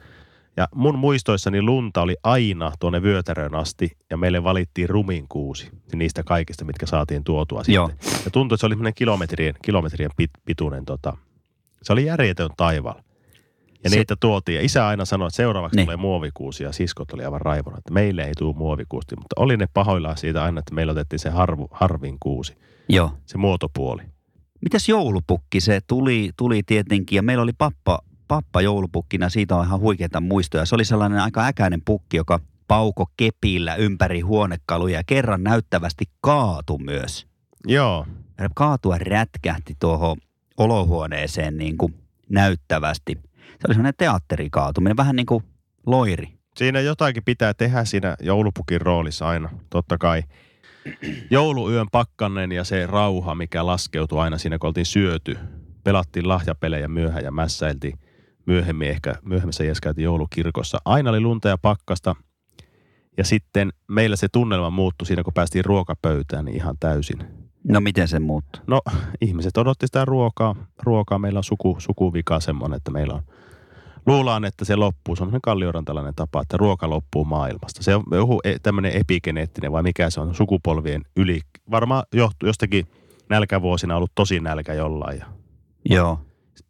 Ja 0.57 0.69
mun 0.75 0.99
muistoissani 0.99 1.63
lunta 1.63 2.03
oli 2.03 2.17
aina 2.23 2.73
tuonne 2.81 3.03
vyötärön 3.03 3.55
asti 3.55 3.97
ja 4.11 4.17
meille 4.17 4.45
valittiin 4.45 4.89
rumin 4.89 5.29
kuusi 5.29 5.71
niistä 5.95 6.23
kaikista, 6.23 6.65
mitkä 6.65 6.87
saatiin 6.87 7.25
tuotua 7.25 7.63
Joo. 7.67 7.89
sitten. 7.89 8.11
Ja 8.25 8.31
tuntui, 8.31 8.57
että 8.57 8.61
se 8.61 8.67
oli 8.67 8.93
kilometrien, 8.93 9.55
kilometrien 9.63 10.11
pit, 10.17 10.31
pituinen, 10.45 10.85
tota, 10.85 11.17
se 11.83 11.93
oli 11.93 12.05
järjetön 12.05 12.51
taival. 12.57 12.95
Ja 13.85 13.91
Se- 13.91 13.97
niitä 13.97 14.17
tuotiin. 14.21 14.57
Ja 14.57 14.63
isä 14.65 14.87
aina 14.87 15.05
sanoi, 15.05 15.27
että 15.29 15.37
seuraavaksi 15.37 15.77
Niin. 15.77 15.87
tulee 15.87 15.97
muovikuusi. 15.97 16.65
Ja 16.65 16.73
siskot 16.73 17.13
oli 17.13 17.25
aivan 17.25 17.41
raivona, 17.41 17.79
että 17.79 17.93
meille 17.93 18.25
ei 18.25 18.33
tule 18.39 18.55
muovikuusti. 18.57 19.17
Mutta 19.17 19.35
oli 19.39 19.57
ne 19.57 19.67
pahoillaan 19.75 20.17
siitä 20.17 20.45
aina, 20.45 20.59
että 20.59 20.75
meillä 20.75 20.91
otettiin 20.91 21.21
se 21.21 21.31
harvu, 21.31 21.69
harvin 21.71 22.17
kuusi, 22.21 22.57
Joo. 22.89 23.11
se 23.27 23.39
muotopuoli. 23.39 24.03
Mitäs 24.61 24.89
joulupukki? 24.89 25.61
Se 25.61 25.81
tuli, 25.87 26.31
tuli 26.37 26.63
tietenkin 26.67 27.17
ja 27.17 27.23
meillä 27.23 27.43
oli 27.43 27.53
pappa, 27.59 27.99
pappa 28.29 28.61
joulupukkina. 28.61 29.29
Siitä 29.29 29.57
on 29.57 29.67
ihan 29.67 29.81
huikeita 29.81 30.21
muistoja. 30.21 30.67
Se 30.67 30.75
oli 30.75 30.85
sellainen 30.85 31.21
aika 31.21 31.47
äkäinen 31.47 31.83
pukki, 31.85 32.17
joka 32.17 32.41
pauko 32.69 33.07
kepillä 33.17 33.75
ympäri 33.75 34.21
huonekaluja 34.21 34.99
ja 34.99 35.03
kerran 35.07 35.43
näyttävästi 35.43 36.05
kaatu 36.21 36.79
myös. 36.79 37.27
Joo, 37.67 38.07
Kaatua 38.55 38.99
rätkähti 38.99 39.77
tuohon 39.81 40.17
olohuoneeseen 40.57 41.59
niin 41.59 41.79
kuin 41.79 41.95
näyttävästi. 42.31 43.19
Se 43.55 43.67
oli 43.67 43.75
sellainen 43.75 43.95
teatterikaatuminen, 43.99 44.97
vähän 44.97 45.17
niin 45.17 45.27
kuin 45.27 45.45
loiri. 45.87 46.29
siinä 46.57 46.81
jotakin 46.81 47.25
pitää 47.25 47.55
tehdä 47.55 47.85
siinä 47.85 48.17
joulupukin 48.21 48.81
roolissa 48.81 49.29
aina, 49.29 49.51
totta 49.71 49.99
kai. 49.99 50.23
Jouluyön 51.31 51.87
pakkanen 51.93 52.53
ja 52.53 52.65
se 52.65 52.87
rauha, 52.87 53.35
mikä 53.35 53.67
laskeutui 53.67 54.21
aina 54.21 54.39
siinä, 54.39 54.59
kun 54.59 54.69
oltiin 54.69 54.87
syöty. 54.87 55.39
Pelattiin 55.85 56.29
lahjapelejä 56.29 56.89
myöhään 56.89 57.25
ja 57.25 57.31
mässäiltiin 57.31 57.99
myöhemmin, 58.47 58.89
ehkä 58.89 59.15
myöhemmässä 59.23 59.65
iässä 59.65 59.81
käytiin 59.83 60.05
joulukirkossa. 60.05 60.79
Aina 60.85 61.11
oli 61.11 61.21
lunta 61.21 61.49
ja 61.49 61.59
pakkasta. 61.59 62.15
Ja 63.19 63.25
sitten 63.25 63.73
meillä 63.89 64.17
se 64.17 64.29
tunnelma 64.33 64.71
muuttui 64.71 65.07
siinä, 65.07 65.23
kun 65.23 65.35
päästiin 65.35 65.65
ruokapöytään 65.65 66.45
niin 66.45 66.57
ihan 66.57 66.77
täysin. 66.81 67.44
No 67.69 67.81
miten 67.81 68.09
se 68.09 68.19
muuttuu? 68.21 68.63
No, 68.67 68.81
ihmiset 69.21 69.57
odotti 69.57 69.87
sitä 69.87 70.05
ruokaa. 70.05 70.55
Ruokaa 70.83 71.19
meillä 71.19 71.39
on 71.39 71.45
suku, 71.45 71.77
sukuvika 71.79 72.41
semmoinen, 72.41 72.77
että 72.77 72.91
meillä 72.91 73.15
on 73.15 73.23
Luullaan, 74.07 74.45
että 74.45 74.65
se 74.65 74.77
loppuu, 74.77 75.17
semmoinen 75.17 75.41
kalliorantalainen 75.41 76.15
tapa, 76.15 76.43
että 76.43 76.57
ruoka 76.57 76.91
loppuu 76.91 77.25
maailmasta. 77.25 77.83
Se 77.83 77.95
on 77.95 78.05
joku 78.11 78.41
e- 78.45 78.59
tämmöinen 78.63 78.97
epigeneettinen 78.97 79.73
vai 79.73 79.83
mikä 79.83 80.11
se 80.11 80.21
on, 80.21 80.35
sukupolvien 80.35 81.03
yli. 81.17 81.41
Varmaan 81.71 82.03
johtuu 82.15 82.47
jostakin 82.47 82.87
nälkävuosina 83.31 83.97
ollut 83.97 84.13
tosi 84.15 84.41
nälkä 84.41 84.75
jollain 84.75 85.19
ja 85.19 85.27
Joo. 85.91 86.21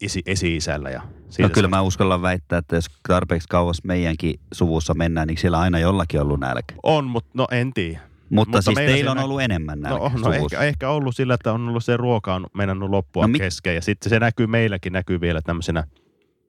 isi, 0.00 0.22
esi-isällä. 0.26 0.90
Ja 0.90 1.02
No 1.40 1.48
kyllä 1.48 1.66
se- 1.66 1.70
mä 1.70 1.80
uskallan 1.82 2.22
väittää, 2.22 2.58
että 2.58 2.76
jos 2.76 2.86
tarpeeksi 3.08 3.48
kauas 3.48 3.84
meidänkin 3.84 4.40
suvussa 4.52 4.94
mennään, 4.94 5.28
niin 5.28 5.38
siellä 5.38 5.58
aina 5.60 5.78
jollakin 5.78 6.20
ollut 6.20 6.40
nälkä. 6.40 6.74
On, 6.82 7.04
mutta 7.04 7.30
no 7.34 7.46
en 7.50 7.72
tiedä. 7.72 8.00
Mutta, 8.30 8.58
Mutta 8.58 8.62
siis 8.62 8.76
teillä 8.76 9.10
on 9.10 9.18
ollut 9.18 9.40
enemmän 9.40 9.80
nälkä 9.80 9.98
No, 9.98 10.10
no 10.18 10.32
ehkä, 10.32 10.60
ehkä 10.60 10.90
ollut 10.90 11.16
sillä, 11.16 11.34
että 11.34 11.52
on 11.52 11.68
ollut 11.68 11.84
se 11.84 11.96
ruoka 11.96 12.34
on 12.34 12.46
meinannut 12.54 12.90
loppua 12.90 13.24
No 13.24 13.28
mi- 13.28 13.38
kesken. 13.38 13.74
Ja 13.74 13.82
sitten 13.82 14.10
se 14.10 14.20
näkyy 14.20 14.46
meilläkin, 14.46 14.92
näkyy 14.92 15.20
vielä 15.20 15.42
tämmöisenä, 15.42 15.84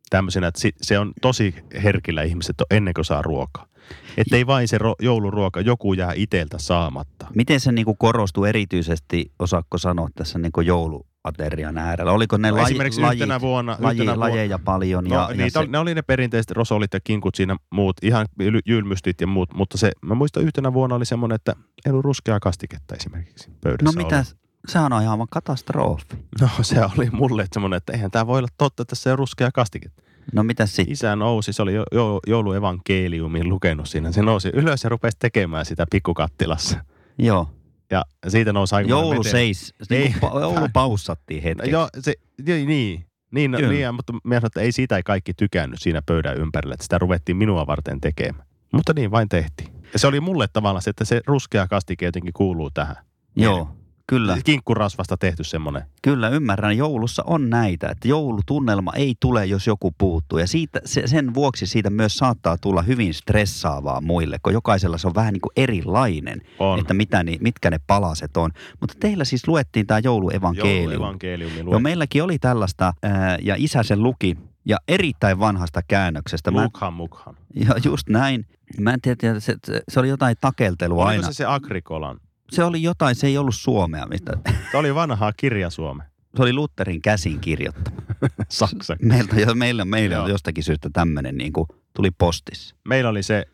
tämmöisenä 0.09 0.47
että 0.47 0.69
se 0.81 0.99
on 0.99 1.13
tosi 1.21 1.55
herkillä 1.83 2.23
ihmiset 2.23 2.61
on 2.61 2.67
ennen 2.77 2.93
kuin 2.93 3.05
saa 3.05 3.21
ruokaa. 3.21 3.67
Että 4.17 4.35
ei 4.35 4.47
vain 4.47 4.67
se 4.67 4.77
ro- 4.77 4.95
jouluruoka, 5.01 5.61
joku 5.61 5.93
jää 5.93 6.11
iteltä 6.15 6.57
saamatta. 6.57 7.27
Miten 7.35 7.59
se 7.59 7.71
niin 7.71 7.97
korostuu 7.97 8.45
erityisesti, 8.45 9.31
osaatko 9.39 9.77
sanoa 9.77 10.09
tässä 10.15 10.39
niin 10.39 10.51
jouluaterian 11.25 11.77
äärellä? 11.77 12.11
Oliko 12.11 12.37
ne 12.37 12.51
No, 12.51 12.57
laji, 12.57 12.65
esimerkiksi 12.65 13.01
lajit, 13.01 13.21
yhtenä 13.21 13.41
vuonna, 13.41 13.77
laji, 13.79 13.95
yhtenä 13.95 14.15
vuonna 14.15 14.33
lajeja 14.33 14.59
paljon? 14.59 15.03
No, 15.03 15.15
ja, 15.15 15.21
ja 15.21 15.29
ja 15.29 15.35
niitä, 15.35 15.61
se, 15.61 15.67
ne 15.67 15.77
oli 15.77 15.95
ne 15.95 16.01
perinteiset 16.01 16.51
rosolit 16.51 16.93
ja 16.93 16.99
kinkut 16.99 17.35
siinä 17.35 17.57
muut, 17.69 17.97
ihan 18.01 18.25
yl- 18.43 18.61
jylmystit 18.65 19.21
ja 19.21 19.27
muut, 19.27 19.53
mutta 19.53 19.77
se, 19.77 19.91
mä 20.01 20.15
muistan 20.15 20.43
yhtenä 20.43 20.73
vuonna 20.73 20.95
oli 20.95 21.05
semmoinen, 21.05 21.35
että 21.35 21.55
ei 21.85 21.91
ollut 21.91 22.05
ruskeaa 22.05 22.39
kastiketta 22.39 22.95
esimerkiksi 22.95 23.49
no 23.49 23.55
pöydässä 23.61 23.97
mitä, 23.97 24.15
ollut. 24.15 24.37
sehän 24.67 24.93
on 24.93 25.01
ihan 25.01 25.27
katastrofi. 25.29 26.05
No 26.41 26.49
se 26.61 26.81
oli 26.97 27.09
mulle 27.09 27.45
semmoinen, 27.53 27.77
että 27.77 27.93
eihän 27.93 28.11
tämä 28.11 28.27
voi 28.27 28.37
olla 28.37 28.49
totta, 28.57 28.81
että 28.81 28.89
tässä 28.89 29.09
ei 29.09 29.11
ole 29.11 29.17
ruskeaa 29.17 29.51
kastiketta. 29.53 30.01
No 30.33 30.43
mitä 30.43 30.65
sitten? 30.65 30.93
Isä 30.93 31.15
nousi, 31.15 31.53
se 31.53 31.61
oli 31.61 31.73
jo, 31.73 31.83
jo, 31.91 32.19
jouluevankeliumin 32.27 33.49
lukenut 33.49 33.89
siinä. 33.89 34.11
Se 34.11 34.21
nousi 34.21 34.49
ylös 34.53 34.83
ja 34.83 34.89
rupesi 34.89 35.17
tekemään 35.19 35.65
sitä 35.65 35.85
pikkukattilassa. 35.91 36.77
Joo. 37.17 37.49
Ja 37.91 38.03
siitä 38.27 38.53
nousi 38.53 38.75
aika 38.75 38.89
Joulu 38.89 39.23
seis, 39.23 39.73
niin 39.89 40.01
Ei. 40.01 40.15
kuin 40.19 40.31
pa- 40.31 40.39
joulu 40.39 40.67
paussattiin 40.73 41.43
hetkeksi. 41.43 41.71
Joo, 41.71 41.89
se, 41.99 42.13
niin. 42.45 43.05
Niin, 43.31 43.51
no, 43.51 43.57
niin, 43.57 43.95
mutta 43.95 44.13
mä 44.13 44.35
sanoin, 44.35 44.45
että 44.45 44.61
ei 44.61 44.71
siitä 44.71 44.95
ei 44.97 45.03
kaikki 45.03 45.33
tykännyt 45.33 45.79
siinä 45.81 46.01
pöydän 46.05 46.37
ympärillä, 46.37 46.73
että 46.73 46.83
sitä 46.83 46.97
ruvettiin 46.97 47.37
minua 47.37 47.67
varten 47.67 48.01
tekemään. 48.01 48.47
Mutta 48.73 48.93
niin 48.93 49.11
vain 49.11 49.29
tehtiin. 49.29 49.69
Ja 49.93 49.99
se 49.99 50.07
oli 50.07 50.19
mulle 50.19 50.47
tavallaan 50.53 50.81
se, 50.81 50.89
että 50.89 51.05
se 51.05 51.21
ruskea 51.27 51.67
kastike 51.67 52.05
jotenkin 52.05 52.33
kuuluu 52.33 52.71
tähän. 52.71 52.95
Joo, 53.35 53.69
kyllä. 54.07 54.37
Kinkkurasvasta 54.45 55.17
tehty 55.17 55.43
semmoinen. 55.43 55.83
Kyllä 56.01 56.29
ymmärrän, 56.29 56.77
joulussa 56.77 57.23
on 57.25 57.49
näitä, 57.49 57.87
että 57.89 58.07
joulutunnelma 58.07 58.91
ei 58.95 59.15
tule, 59.19 59.45
jos 59.45 59.67
joku 59.67 59.93
puuttuu. 59.97 60.39
Ja 60.39 60.47
siitä, 60.47 60.79
se, 60.85 61.07
sen 61.07 61.33
vuoksi 61.33 61.65
siitä 61.65 61.89
myös 61.89 62.17
saattaa 62.17 62.57
tulla 62.57 62.81
hyvin 62.81 63.13
stressaavaa 63.13 64.01
muille, 64.01 64.37
kun 64.43 64.53
jokaisella 64.53 64.97
se 64.97 65.07
on 65.07 65.15
vähän 65.15 65.33
niin 65.33 65.41
kuin 65.41 65.53
erilainen, 65.55 66.41
On. 66.59 66.79
että 66.79 66.93
mitä 66.93 67.23
ni, 67.23 67.37
mitkä 67.41 67.69
ne 67.69 67.79
palaset 67.87 68.37
on. 68.37 68.51
Mutta 68.79 68.95
teillä 68.99 69.25
siis 69.25 69.47
luettiin 69.47 69.87
tämä 69.87 69.99
jouluevankeliumi. 70.03 70.93
Jouluevankeliumi 70.93 71.71
Joo, 71.71 71.79
meilläkin 71.79 72.23
oli 72.23 72.39
tällaista, 72.39 72.93
ää, 73.03 73.37
ja 73.41 73.55
isä 73.57 73.83
sen 73.83 74.03
luki, 74.03 74.37
ja 74.65 74.77
erittäin 74.87 75.39
vanhasta 75.39 75.81
käännöksestä. 75.87 76.51
Mukhan, 76.51 76.93
mukhan. 76.93 77.37
ja 77.55 77.75
just 77.83 78.09
näin. 78.09 78.45
Mä 78.79 78.93
en 78.93 79.01
tiedä, 79.01 79.39
se, 79.39 79.55
se, 79.65 79.81
se 79.89 79.99
oli 79.99 80.09
jotain 80.09 80.35
takeltelua 80.41 81.03
Oliko 81.03 81.09
aina. 81.09 81.27
se 81.27 81.33
se 81.33 81.45
Agrikolan? 81.45 82.19
Se 82.51 82.63
oli 82.63 82.83
jotain, 82.83 83.15
se 83.15 83.27
ei 83.27 83.37
ollut 83.37 83.55
suomea. 83.55 84.05
Mistä, 84.05 84.33
Se 84.71 84.77
oli 84.77 84.95
vanhaa 84.95 85.33
kirja 85.37 85.69
Suome. 85.69 86.03
se 86.35 86.41
oli 86.43 86.53
Lutherin 86.53 87.01
käsin 87.01 87.39
kirjoittama. 87.39 87.97
Saksa. 88.49 88.95
Meiltä, 89.01 89.35
jo- 89.39 89.55
meillä, 89.55 89.85
meillä 89.85 90.23
on 90.23 90.29
jostakin 90.29 90.63
syystä 90.63 90.89
tämmöinen 90.93 91.37
niin 91.37 91.53
kuin 91.53 91.67
tuli 91.95 92.11
postissa. 92.11 92.75
Meillä 92.83 93.09
oli 93.09 93.23
se 93.23 93.45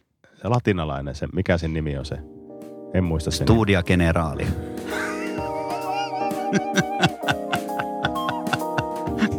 latinalainen, 0.43 1.15
se, 1.15 1.27
mikä 1.33 1.57
sen 1.57 1.74
nimi 1.74 1.98
on 1.98 2.05
se? 2.05 2.17
En 2.93 3.03
muista 3.03 3.31
sen. 3.31 3.48
Studia 3.48 3.83
Generaali. 3.83 4.48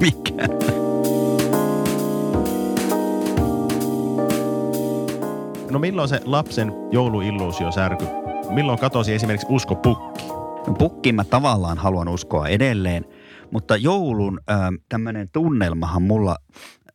Mikä? 0.00 0.48
No 5.70 5.78
milloin 5.78 6.08
se 6.08 6.20
lapsen 6.24 6.72
jouluilluusio 6.90 7.72
särky? 7.72 8.04
Milloin 8.54 8.78
katosi 8.78 9.14
esimerkiksi 9.14 9.46
usko 9.50 9.74
pukki? 9.74 10.24
Pukkiin 10.78 11.14
mä 11.14 11.24
tavallaan 11.24 11.78
haluan 11.78 12.08
uskoa 12.08 12.48
edelleen, 12.48 13.04
mutta 13.50 13.76
joulun 13.76 14.40
äh, 14.50 14.58
tämmöinen 14.88 15.28
tunnelmahan 15.32 16.02
mulla, 16.02 16.36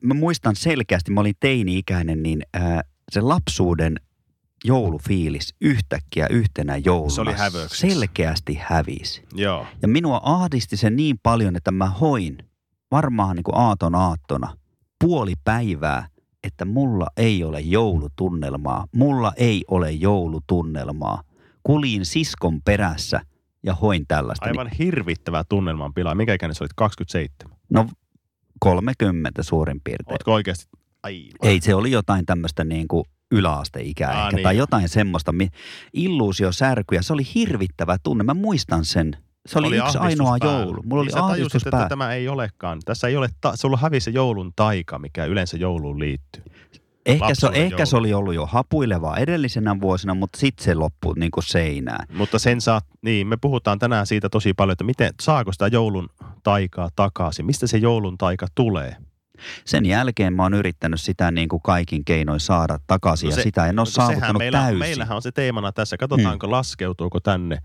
mä 0.02 0.14
muistan 0.14 0.56
selkeästi, 0.56 1.12
mä 1.12 1.22
olin 1.22 1.36
teini-ikäinen, 1.40 2.24
niin 2.24 2.42
äh, 2.56 2.80
se 3.12 3.22
lapsuuden 3.22 3.96
joulufiilis 4.64 5.56
yhtäkkiä 5.62 6.28
yhtenä 6.30 6.78
jouluna 6.78 7.10
Se 7.10 7.22
oli 7.22 7.36
selkeästi 7.68 8.60
hävisi. 8.62 9.24
Joo. 9.34 9.66
Ja 9.82 9.88
minua 9.88 10.22
ahdisti 10.24 10.78
se 10.78 10.90
niin 10.90 11.20
paljon, 11.24 11.56
että 11.56 11.72
mä 11.72 11.86
hoin 11.90 12.38
varmaan 12.92 13.36
niin 13.36 13.44
kuin 13.44 13.58
aaton 13.58 13.96
aattona 13.96 14.58
puoli 15.04 15.34
päivää, 15.44 16.08
että 16.44 16.66
mulla 16.66 17.08
ei 17.18 17.44
ole 17.44 17.60
joulutunnelmaa. 17.62 18.86
Mulla 18.92 19.34
ei 19.38 19.64
ole 19.68 19.92
joulutunnelmaa. 19.92 21.24
Kuljin 21.68 22.06
siskon 22.06 22.62
perässä 22.62 23.22
ja 23.64 23.74
hoin 23.74 24.06
tällaista. 24.08 24.46
Aivan 24.46 24.70
hirvittävä 24.80 25.44
tunnelman 25.50 25.94
pilaa. 25.94 26.16
Mikä 26.16 26.34
ikäinen 26.34 26.56
sä 26.56 26.64
olit? 26.64 26.74
27. 26.76 27.58
No 27.70 27.88
30 28.60 29.44
suurin 29.44 29.82
piirtein. 29.84 30.14
Ootko 30.14 30.34
oikeasti? 30.34 30.66
Aivan. 31.04 31.30
Ei, 31.44 31.62
se 31.62 31.76
oli 31.76 31.92
jotain 31.92 32.26
tämmöistä 32.26 32.64
niin 32.64 32.88
kuin 32.88 33.06
yläasteikää 33.32 34.12
Aa, 34.12 34.26
ehkä, 34.26 34.36
niin. 34.36 34.44
tai 34.44 34.58
jotain 34.58 34.90
semmoista 34.90 35.34
illuusiosärkyä. 35.94 37.02
Se 37.02 37.14
oli 37.14 37.24
hirvittävä 37.36 37.98
tunne. 38.04 38.24
Mä 38.24 38.34
muistan 38.34 38.86
sen. 38.86 39.18
Se 39.46 39.60
oli, 39.60 39.78
yksi 39.78 39.98
ahdistus 39.98 40.28
ainoa 40.28 40.38
joulu. 40.44 40.84
Mulla 40.84 41.02
oli 41.02 41.08
niin 41.08 41.14
tajusit, 41.14 41.32
ahdistus 41.32 41.62
että 41.62 41.72
päällä. 41.72 41.90
tämä 41.90 42.14
ei 42.14 42.28
olekaan. 42.28 42.80
Tässä 42.86 43.08
ei 43.08 43.18
ole, 43.18 43.30
ta- 43.42 43.56
sulla 43.56 43.78
hävisi 43.78 44.06
se 44.06 44.12
joulun 44.12 44.52
taika, 44.56 45.00
mikä 45.00 45.26
yleensä 45.26 45.58
jouluun 45.58 46.00
liittyy. 46.00 46.44
Ehkä, 47.08 47.36
se, 47.36 47.48
ehkä 47.54 47.86
se 47.86 47.98
oli 47.98 48.14
ollut 48.14 48.36
jo 48.36 48.46
hapuilevaa 48.46 49.18
edellisenä 49.18 49.82
vuosina, 49.82 50.14
mutta 50.14 50.40
sitten 50.40 50.64
se 50.66 50.74
loppui 50.74 51.14
niin 51.18 51.32
kuin 51.32 51.44
seinään. 51.44 52.08
Mutta 52.14 52.40
sen 52.40 52.62
saa, 52.62 52.82
niin 53.02 53.28
me 53.28 53.38
puhutaan 53.38 53.80
tänään 53.80 54.08
siitä 54.08 54.30
tosi 54.30 54.54
paljon, 54.54 54.74
että 54.74 54.84
miten, 54.84 55.14
saako 55.22 55.52
sitä 55.52 55.68
joulun 55.68 56.10
taikaa 56.44 56.90
takaisin, 56.96 57.46
mistä 57.46 57.68
se 57.68 57.78
joulun 57.78 58.18
taika 58.18 58.48
tulee. 58.56 58.96
Sen 59.66 59.86
jälkeen 59.86 60.34
mä 60.34 60.44
oon 60.44 60.54
yrittänyt 60.54 61.02
sitä 61.02 61.32
niin 61.32 61.50
kuin 61.50 61.62
kaikin 61.62 62.06
keinoin 62.06 62.40
saada 62.40 62.80
takaisin 62.88 63.28
No 63.28 63.32
ja 63.32 63.36
se- 63.36 63.42
sitä 63.42 63.66
en 63.66 63.70
ole 63.70 63.76
no 63.76 63.86
saavuttanut 63.86 64.38
meillä, 64.38 64.60
täysin. 64.60 64.80
Meillähän 64.80 65.16
on 65.16 65.22
se 65.22 65.32
teemana 65.32 65.72
tässä, 65.72 65.98
katsotaanko 65.98 66.48
mm. 66.48 66.52
laskeutuuko 66.52 67.20
tänne 67.20 67.58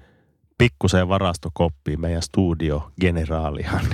pikkuseen 0.58 1.08
varastokoppiin 1.08 2.00
meidän 2.00 2.22
studiogeneraaliaan. 2.22 3.84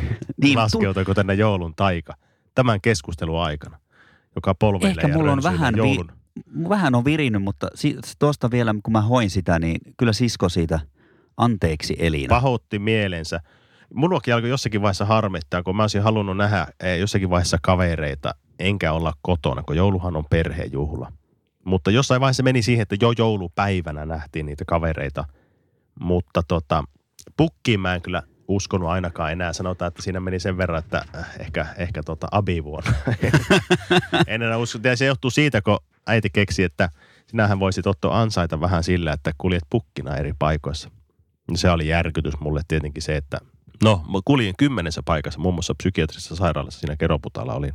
Niin, 0.42 0.58
laskeutuuko 0.58 1.14
tänne 1.14 1.34
joulun 1.34 1.74
taika 1.76 2.14
tämän 2.54 2.80
keskustelun 2.80 3.40
aikana, 3.40 3.78
joka 4.38 4.54
polveilee 4.54 4.90
Ehkä 4.90 5.08
mulla 5.08 5.32
on 5.32 5.42
vähän 5.42 5.74
vi- 5.74 5.78
joulun. 5.78 6.12
Vähän 6.68 6.94
on 6.94 7.04
virinnyt, 7.04 7.42
mutta 7.42 7.68
si- 7.74 7.96
tuosta 8.18 8.50
vielä, 8.50 8.74
kun 8.82 8.92
mä 8.92 9.00
hoin 9.00 9.30
sitä, 9.30 9.58
niin 9.58 9.80
kyllä 9.96 10.12
sisko 10.12 10.48
siitä 10.48 10.80
anteeksi 11.36 11.96
Elina. 11.98 12.28
pahoitti 12.34 12.78
mielensä. 12.78 13.40
Mullakin 13.94 14.34
alkoi 14.34 14.50
jossakin 14.50 14.82
vaiheessa 14.82 15.04
harmittaa, 15.04 15.62
kun 15.62 15.76
mä 15.76 15.82
olisin 15.82 16.02
halunnut 16.02 16.36
nähdä 16.36 16.66
eh, 16.82 16.98
jossakin 16.98 17.30
vaiheessa 17.30 17.58
kavereita, 17.62 18.34
enkä 18.58 18.92
olla 18.92 19.12
kotona, 19.22 19.62
kun 19.62 19.76
jouluhan 19.76 20.16
on 20.16 20.24
perhejuhla. 20.30 21.12
Mutta 21.64 21.90
jossain 21.90 22.20
vaiheessa 22.20 22.42
meni 22.42 22.62
siihen, 22.62 22.82
että 22.82 22.96
jo 23.00 23.12
joulupäivänä 23.18 24.06
nähtiin 24.06 24.46
niitä 24.46 24.64
kavereita. 24.66 25.24
Mutta 26.00 26.42
tota, 26.48 26.84
pukkiin 27.36 27.80
mä 27.80 27.94
en 27.94 28.02
kyllä 28.02 28.22
uskonut 28.48 28.88
ainakaan 28.88 29.32
enää. 29.32 29.52
Sanotaan, 29.52 29.88
että 29.88 30.02
siinä 30.02 30.20
meni 30.20 30.40
sen 30.40 30.56
verran, 30.56 30.78
että 30.78 31.04
äh, 31.16 31.30
ehkä, 31.38 31.66
ehkä 31.76 32.02
tota 32.02 32.28
abivuonna. 32.30 32.92
en 34.26 34.42
enää 34.42 34.56
usko. 34.56 34.78
Ja 34.82 34.96
se 34.96 35.06
johtuu 35.06 35.30
siitä, 35.30 35.62
kun 35.62 35.78
äiti 36.06 36.30
keksi, 36.30 36.62
että 36.62 36.90
sinähän 37.26 37.60
voisit 37.60 37.86
ottaa 37.86 38.20
ansaita 38.20 38.60
vähän 38.60 38.84
sillä, 38.84 39.12
että 39.12 39.32
kuljet 39.38 39.64
pukkina 39.70 40.16
eri 40.16 40.34
paikoissa. 40.38 40.90
Se 41.54 41.70
oli 41.70 41.88
järkytys 41.88 42.40
mulle 42.40 42.62
tietenkin 42.68 43.02
se, 43.02 43.16
että 43.16 43.38
no 43.84 44.04
mä 44.12 44.18
kuljin 44.24 44.54
kymmenessä 44.58 45.02
paikassa, 45.04 45.40
muun 45.40 45.54
muassa 45.54 45.74
psykiatrisessa 45.74 46.36
sairaalassa 46.36 46.80
siinä 46.80 46.96
Keroputalla 46.96 47.54
olin. 47.54 47.72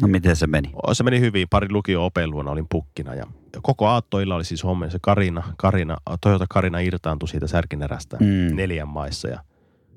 No 0.00 0.08
miten 0.08 0.36
se 0.36 0.46
meni? 0.46 0.72
Se 0.92 1.04
meni 1.04 1.20
hyvin, 1.20 1.48
pari 1.50 1.66
lukio 1.70 2.06
opeluona 2.06 2.50
olin 2.50 2.66
pukkina 2.70 3.14
ja, 3.14 3.26
koko 3.62 3.86
aattoilla 3.86 4.34
oli 4.34 4.44
siis 4.44 4.64
hommia. 4.64 4.90
Se 4.90 4.98
Karina, 5.02 5.42
Karina, 5.56 5.96
Toyota 6.20 6.46
Karina 6.50 6.80
irtaantui 6.80 7.28
siitä 7.28 7.46
särkinerästä 7.46 8.16
mm. 8.20 8.56
neljän 8.56 8.88
maissa 8.88 9.28
ja 9.28 9.40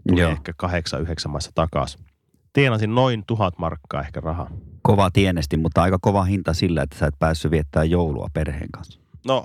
tuli 0.10 0.22
Joo. 0.22 0.32
ehkä 0.32 0.54
kahdeksan, 0.58 1.02
yhdeksän 1.02 1.32
maissa 1.32 1.52
takaisin. 1.56 2.06
Tienasin 2.54 2.96
noin 2.96 3.24
tuhat 3.28 3.58
markkaa 3.58 4.02
ehkä 4.02 4.20
rahaa. 4.20 4.50
Kova 4.82 5.12
tienesti, 5.12 5.58
mutta 5.58 5.82
aika 5.82 5.98
kova 6.02 6.24
hinta 6.24 6.54
sillä, 6.54 6.82
että 6.82 6.98
sä 6.98 7.08
et 7.08 7.20
päässyt 7.20 7.52
viettää 7.52 7.84
joulua 7.84 8.28
perheen 8.34 8.72
kanssa. 8.72 9.00
No 9.28 9.44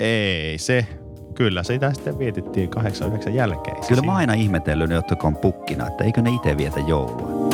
ei 0.00 0.58
se, 0.58 0.86
kyllä 1.34 1.62
sitä 1.62 1.92
sitten 1.92 2.18
vietittiin 2.18 2.68
kahdeksan, 2.68 3.08
yhdeksän 3.08 3.34
jälkeen. 3.34 3.76
Kyllä 3.88 4.02
mä 4.02 4.14
aina 4.14 4.32
ihmetellyt 4.32 4.88
ne, 4.88 4.94
jotka 4.94 5.26
on 5.26 5.36
pukkina, 5.36 5.86
että 5.86 6.04
eikö 6.04 6.22
ne 6.22 6.30
itse 6.30 6.56
vietä 6.56 6.80
joulua. 6.80 7.46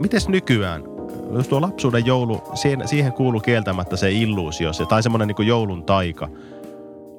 Mites 0.00 0.28
nykyään? 0.28 0.82
Jos 1.32 1.48
tuo 1.48 1.60
lapsuuden 1.60 2.06
joulu, 2.06 2.42
siihen, 2.54 2.88
siihen 2.88 3.12
kuuluu 3.12 3.40
kieltämättä 3.40 3.96
se 3.96 4.12
illuusio, 4.12 4.72
se, 4.72 4.86
tai 4.86 5.02
semmoinen 5.02 5.28
niin 5.28 5.46
joulun 5.46 5.84
taika 5.84 6.28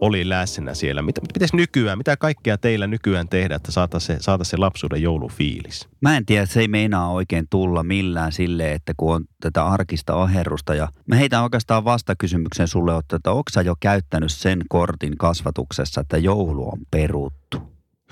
oli 0.02 0.30
läsnä 0.30 0.74
siellä. 0.74 1.02
Mitä, 1.02 1.22
mites 1.22 1.54
nykyään, 1.54 1.98
mitä 1.98 2.18
kaikkea 2.18 2.58
teillä 2.58 2.88
nykyään 2.88 3.30
tehdä, 3.30 3.56
että 3.56 3.72
saataisiin 3.72 4.18
se, 4.18 4.24
saatais 4.24 4.50
se 4.50 4.58
lapsuuden 4.58 5.02
joulufiilis? 5.02 5.90
Mä 6.02 6.18
en 6.18 6.26
tiedä, 6.26 6.46
se 6.46 6.60
ei 6.60 6.68
meinaa 6.68 7.12
oikein 7.12 7.46
tulla 7.50 7.84
millään 7.84 8.32
sille, 8.32 8.72
että 8.72 8.94
kun 8.98 9.16
on 9.16 9.26
tätä 9.42 9.66
arkista 9.66 10.22
aherrusta. 10.22 10.76
Ja 10.76 10.88
mä 11.08 11.16
heitän 11.16 11.44
oikeastaan 11.44 11.86
vastakysymyksen 11.86 12.68
sulle, 12.68 12.98
että 12.98 13.16
että 13.16 13.32
onko 13.32 13.50
sä 13.52 13.62
jo 13.62 13.76
käyttänyt 13.80 14.32
sen 14.32 14.62
kortin 14.70 15.18
kasvatuksessa, 15.18 16.02
että 16.02 16.18
joulu 16.18 16.70
on 16.70 16.80
peruttu? 16.92 17.62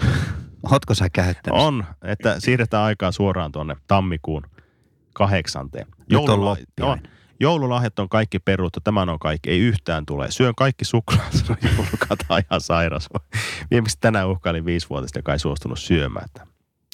Ootko 0.72 0.94
sä 0.94 1.10
käyttänyt? 1.10 1.62
On, 1.62 1.86
että 2.04 2.40
siirretään 2.40 2.84
aikaa 2.84 3.12
suoraan 3.12 3.52
tuonne 3.52 3.76
tammikuun 3.88 4.44
kahdeksanteen. 5.14 5.88
Nyt 6.10 6.20
on 6.20 6.26
Joulula- 6.26 6.46
loppiainen. 6.46 7.04
on, 7.06 7.12
joululahjat 7.40 8.00
on 8.00 8.10
kaikki 8.10 8.40
peruttu, 8.40 8.80
tämän 8.84 9.10
on 9.10 9.20
kaikki, 9.20 9.50
ei 9.50 9.60
yhtään 9.60 10.06
tule. 10.06 10.32
Syön 10.32 10.54
kaikki 10.58 10.86
suklaat, 10.86 11.34
joulukata 11.78 12.38
ihan 12.38 12.62
sairas. 12.62 13.10
Viimeksi 13.72 13.98
tänään 14.02 14.30
uhkailin 14.30 14.66
viisivuotista, 14.66 15.20
joka 15.20 15.34
ei 15.34 15.40
suostunut 15.40 15.80
syömään. 15.80 16.28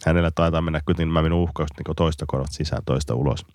Hänellä 0.05 0.31
taitaa 0.31 0.61
mennä 0.61 0.81
kuitenkin 0.85 1.09
nämä 1.13 1.21
minun 1.21 1.41
uhkaukset 1.41 1.77
niin 1.77 1.95
toista 1.95 2.25
korvat 2.27 2.51
sisään, 2.51 2.81
toista 2.85 3.15
ulos. 3.15 3.45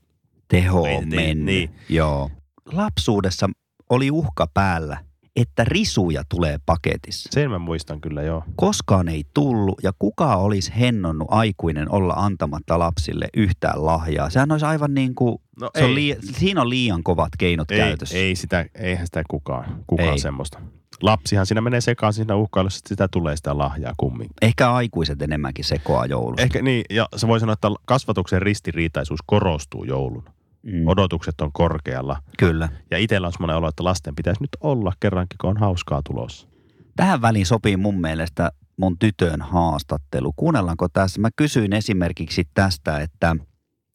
Teho 0.48 0.82
Niin, 0.82 0.98
on 0.98 1.08
niin, 1.08 1.22
mennyt. 1.22 1.44
niin. 1.46 1.74
Joo. 1.88 2.30
Lapsuudessa 2.72 3.48
oli 3.90 4.10
uhka 4.10 4.46
päällä, 4.54 4.98
että 5.36 5.64
risuja 5.64 6.22
tulee 6.28 6.56
paketissa. 6.66 7.28
Sen 7.32 7.50
mä 7.50 7.58
muistan 7.58 8.00
kyllä 8.00 8.22
joo. 8.22 8.44
Koskaan 8.56 9.08
ei 9.08 9.24
tullut 9.34 9.74
ja 9.82 9.92
kuka 9.98 10.36
olisi 10.36 10.72
hennonnut 10.80 11.28
aikuinen 11.30 11.90
olla 11.92 12.14
antamatta 12.16 12.78
lapsille 12.78 13.28
yhtään 13.36 13.86
lahjaa. 13.86 14.30
Sehän 14.30 14.52
olisi 14.52 14.66
aivan 14.66 14.94
niin 14.94 15.14
kuin, 15.14 15.38
No 15.60 15.70
se 15.78 15.84
on 15.84 15.88
ei. 15.90 15.94
lii, 15.94 16.16
siinä 16.22 16.60
on 16.60 16.68
liian 16.70 17.02
kovat 17.02 17.32
keinot 17.38 17.70
Ei, 17.70 17.78
käytössä. 17.78 18.16
ei 18.16 18.36
sitä, 18.36 18.66
eihän 18.74 19.06
sitä 19.06 19.22
kukaan, 19.30 19.84
kukaan 19.86 20.08
Ei. 20.08 20.18
semmoista. 20.18 20.58
Lapsihan 21.02 21.46
siinä 21.46 21.60
menee 21.60 21.80
sekaan 21.80 22.12
siinä 22.12 22.36
uhkailussa, 22.36 22.78
että 22.78 22.88
sitä 22.88 23.08
tulee 23.08 23.36
sitä 23.36 23.58
lahjaa 23.58 23.92
kumminkin. 23.96 24.36
Ehkä 24.42 24.72
aikuiset 24.72 25.22
enemmänkin 25.22 25.64
sekoaa 25.64 26.06
joulusta. 26.06 26.42
Ehkä 26.42 26.62
niin, 26.62 26.84
ja 26.90 27.08
se 27.16 27.28
voi 27.28 27.40
sanoa, 27.40 27.52
että 27.52 27.68
kasvatuksen 27.84 28.42
ristiriitaisuus 28.42 29.20
korostuu 29.26 29.84
joulun. 29.84 30.24
Mm, 30.62 30.86
Odotukset 30.86 31.40
on 31.40 31.50
korkealla. 31.52 32.22
Kyllä. 32.38 32.68
Ja 32.90 32.98
itsellä 32.98 33.26
on 33.26 33.32
semmoinen 33.32 33.56
olo, 33.56 33.68
että 33.68 33.84
lasten 33.84 34.14
pitäisi 34.16 34.42
nyt 34.42 34.56
olla 34.60 34.92
kerrankin, 35.00 35.36
kun 35.40 35.50
on 35.50 35.56
hauskaa 35.56 36.02
tulossa. 36.04 36.48
Tähän 36.96 37.22
väliin 37.22 37.46
sopii 37.46 37.76
mun 37.76 38.00
mielestä 38.00 38.50
mun 38.76 38.98
tytön 38.98 39.42
haastattelu. 39.42 40.32
Kuunnellaanko 40.36 40.88
tässä? 40.88 41.20
Mä 41.20 41.28
kysyin 41.36 41.72
esimerkiksi 41.72 42.44
tästä, 42.54 42.98
että 42.98 43.36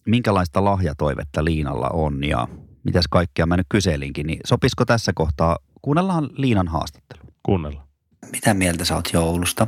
minkälaista 0.06 0.64
lahjatoivetta 0.64 1.46
Liinalla 1.46 1.90
on 1.94 2.24
ja 2.24 2.48
mitäs 2.84 3.06
kaikkea 3.10 3.46
mä 3.46 3.58
nyt 3.58 3.66
kyselinkin. 3.70 4.28
Niin 4.28 4.40
sopisiko 4.46 4.86
tässä 4.86 5.12
kohtaa? 5.16 5.58
Kuunnellaan 5.82 6.30
Liinan 6.34 6.68
haastattelu. 6.68 7.22
Kuunnella. 7.44 7.88
Mitä 8.32 8.54
mieltä 8.54 8.86
sä 8.86 8.96
oot 8.96 9.10
joulusta? 9.14 9.68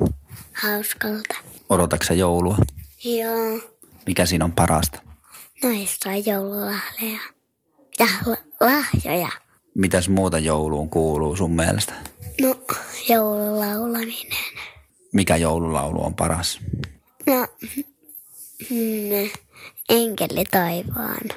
hauskalta. 0.63 1.35
Odotatko 1.69 2.13
joulua? 2.13 2.57
Joo, 3.05 3.59
Mikä 4.05 4.25
siinä 4.25 4.45
on 4.45 4.51
parasta? 4.51 5.01
Noissa 5.63 6.09
on 6.09 6.25
joululahjoja. 6.25 7.19
Ja 7.99 8.07
la- 8.25 8.37
lahjoja. 8.67 9.29
Mitäs 9.75 10.09
muuta 10.09 10.39
jouluun 10.39 10.89
kuuluu 10.89 11.35
sun 11.35 11.55
mielestä? 11.55 11.93
No, 12.41 12.55
joululaulaminen. 13.09 14.37
Mikä 15.13 15.35
joululaulu 15.35 16.05
on 16.05 16.15
paras? 16.15 16.59
No, 17.27 17.47
mm, 18.69 19.29
enkeli 19.89 20.43
taivaan. 20.51 21.29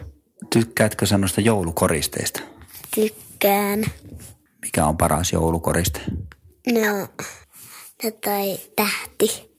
Tykkäätkö 0.53 1.07
sä 1.07 1.19
noista 1.19 1.41
joulukoristeista? 1.41 2.41
Tykkään. 2.95 3.85
Mikä 4.63 4.87
on 4.87 4.97
paras 4.97 5.33
joulukoriste? 5.33 6.01
No, 6.67 7.09
no 8.05 8.11
toi 8.25 8.59
tähti. 8.77 9.51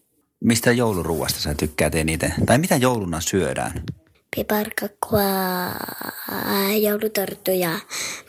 Mistä 0.44 0.72
jouluruuasta 0.72 1.40
sä 1.40 1.54
tykkäät 1.56 1.96
eniten? 1.96 2.34
Tai 2.46 2.58
mitä 2.58 2.76
jouluna 2.76 3.22
syödään? 3.22 3.84
Piparkakkua, 4.36 5.22
joulutorttu 6.82 7.52
ja 7.52 7.80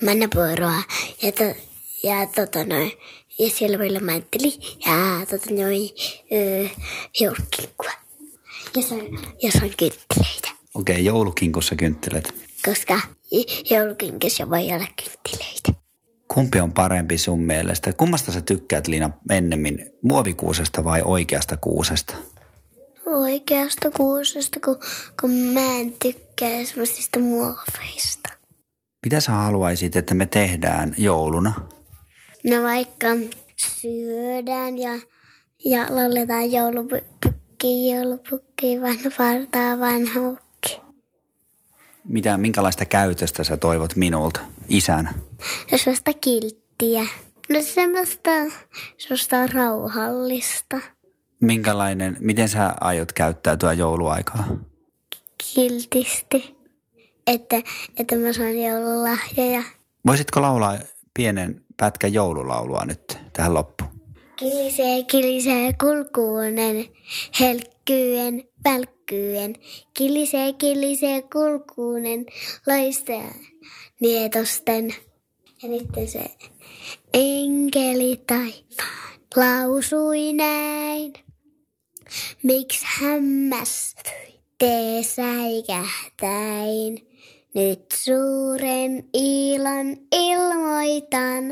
mannapuoroa. 0.05 0.83
Ja, 1.23 1.33
to, 1.33 1.45
ja 2.03 2.27
tota 2.35 2.65
noin. 2.65 2.93
Ja 3.38 3.51
siellä 3.51 4.01
mantteli 4.01 4.53
ja 4.87 5.27
tota 5.31 5.55
noin 5.55 5.91
öö, 6.33 6.67
joulukinkkua. 7.21 7.93
Ja 8.77 8.83
se 8.83 8.95
on, 8.95 9.19
ja 9.43 9.51
kynttilöitä. 9.61 10.49
Okei, 10.75 10.95
okay, 10.95 11.05
joulukinkussa 11.05 11.77
kynttilät. 11.77 12.35
Koska 12.65 13.01
joulukinkissä 13.71 14.51
voi 14.51 14.62
olla 14.73 14.87
kynttilöitä. 15.03 15.83
Kumpi 16.29 16.61
on 16.61 16.73
parempi 16.73 17.19
sun 17.19 17.43
mielestä? 17.43 17.93
Kummasta 17.93 18.33
sä 18.33 18.41
tykkäät 18.41 18.87
Liina 18.87 19.11
ennemmin, 19.31 19.91
muovikuusesta 20.03 20.85
vai 20.85 21.03
oikeasta 21.05 21.57
kuusesta? 21.57 22.15
Oikeasta 23.07 23.91
kuusesta, 23.91 24.61
kun, 24.61 24.79
kun 25.21 25.31
mä 25.31 25.81
en 25.81 25.95
tykkää 26.03 26.65
semmoisista 26.65 27.19
muoveista. 27.19 28.29
Mitä 29.07 29.21
sä 29.21 29.33
haluaisit, 29.33 29.97
että 29.97 30.15
me 30.15 30.27
tehdään 30.27 30.95
jouluna? 30.99 31.53
No 32.45 32.62
vaikka 32.62 33.09
syödään 33.57 34.79
ja, 34.79 34.93
ja 35.65 35.87
lauletaan 35.91 36.53
joulupukki, 36.53 37.91
joulupukki, 37.91 38.81
vanha 38.81 39.11
vartaa, 39.19 39.79
vanha 39.79 40.21
ukki. 40.21 40.81
Mitä, 42.05 42.37
minkälaista 42.37 42.85
käytöstä 42.85 43.45
sä 43.45 43.57
toivot 43.57 43.97
minulta, 43.97 44.41
isänä? 44.69 45.15
Ja 45.73 45.79
semmoista 45.79 46.12
kilttiä. 46.12 47.07
No 47.49 47.62
semmoista, 47.62 48.31
semmoista 48.99 49.47
rauhallista. 49.47 50.81
Minkälainen, 51.42 52.16
miten 52.20 52.48
sä 52.48 52.74
aiot 52.81 53.12
käyttäytyä 53.12 53.72
jouluaikaa? 53.72 54.44
kiltisti, 55.55 56.57
että, 57.26 57.57
että 57.96 58.16
mä 58.16 58.33
saan 58.33 58.62
joululahjoja. 58.62 59.62
Voisitko 60.07 60.42
laulaa 60.42 60.78
pienen 61.14 61.64
pätkän 61.76 62.12
joululaulua 62.12 62.85
nyt 62.85 63.18
tähän 63.33 63.55
loppuun? 63.55 63.90
Kilisee, 64.37 65.02
kilisee 65.02 65.72
kulkuunen, 65.81 66.88
helkkyen, 67.40 68.44
välkkyen. 68.64 69.55
Kilisee, 69.94 70.52
kilisee 70.52 71.22
kulkuunen, 71.22 72.26
loistaa 72.66 73.35
nietosten. 74.00 74.94
Ja 75.62 75.68
nyt 75.68 75.88
se 76.07 76.31
enkeli 77.14 78.22
taivaan 78.26 79.20
lausui 79.37 80.33
näin. 80.33 81.12
Miksi 82.42 82.87
hämmästyi 83.01 84.40
te 84.59 85.03
säikähtäin? 85.03 87.09
Nyt 87.55 87.85
suuren 87.94 89.05
ilon 89.14 89.96
ilmoitan 90.12 91.44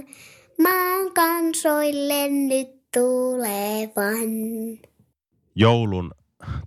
maan 0.63 1.13
kansoille 1.15 2.29
nyt 2.29 2.69
tulevan. 2.93 4.31
Joulun 5.55 6.11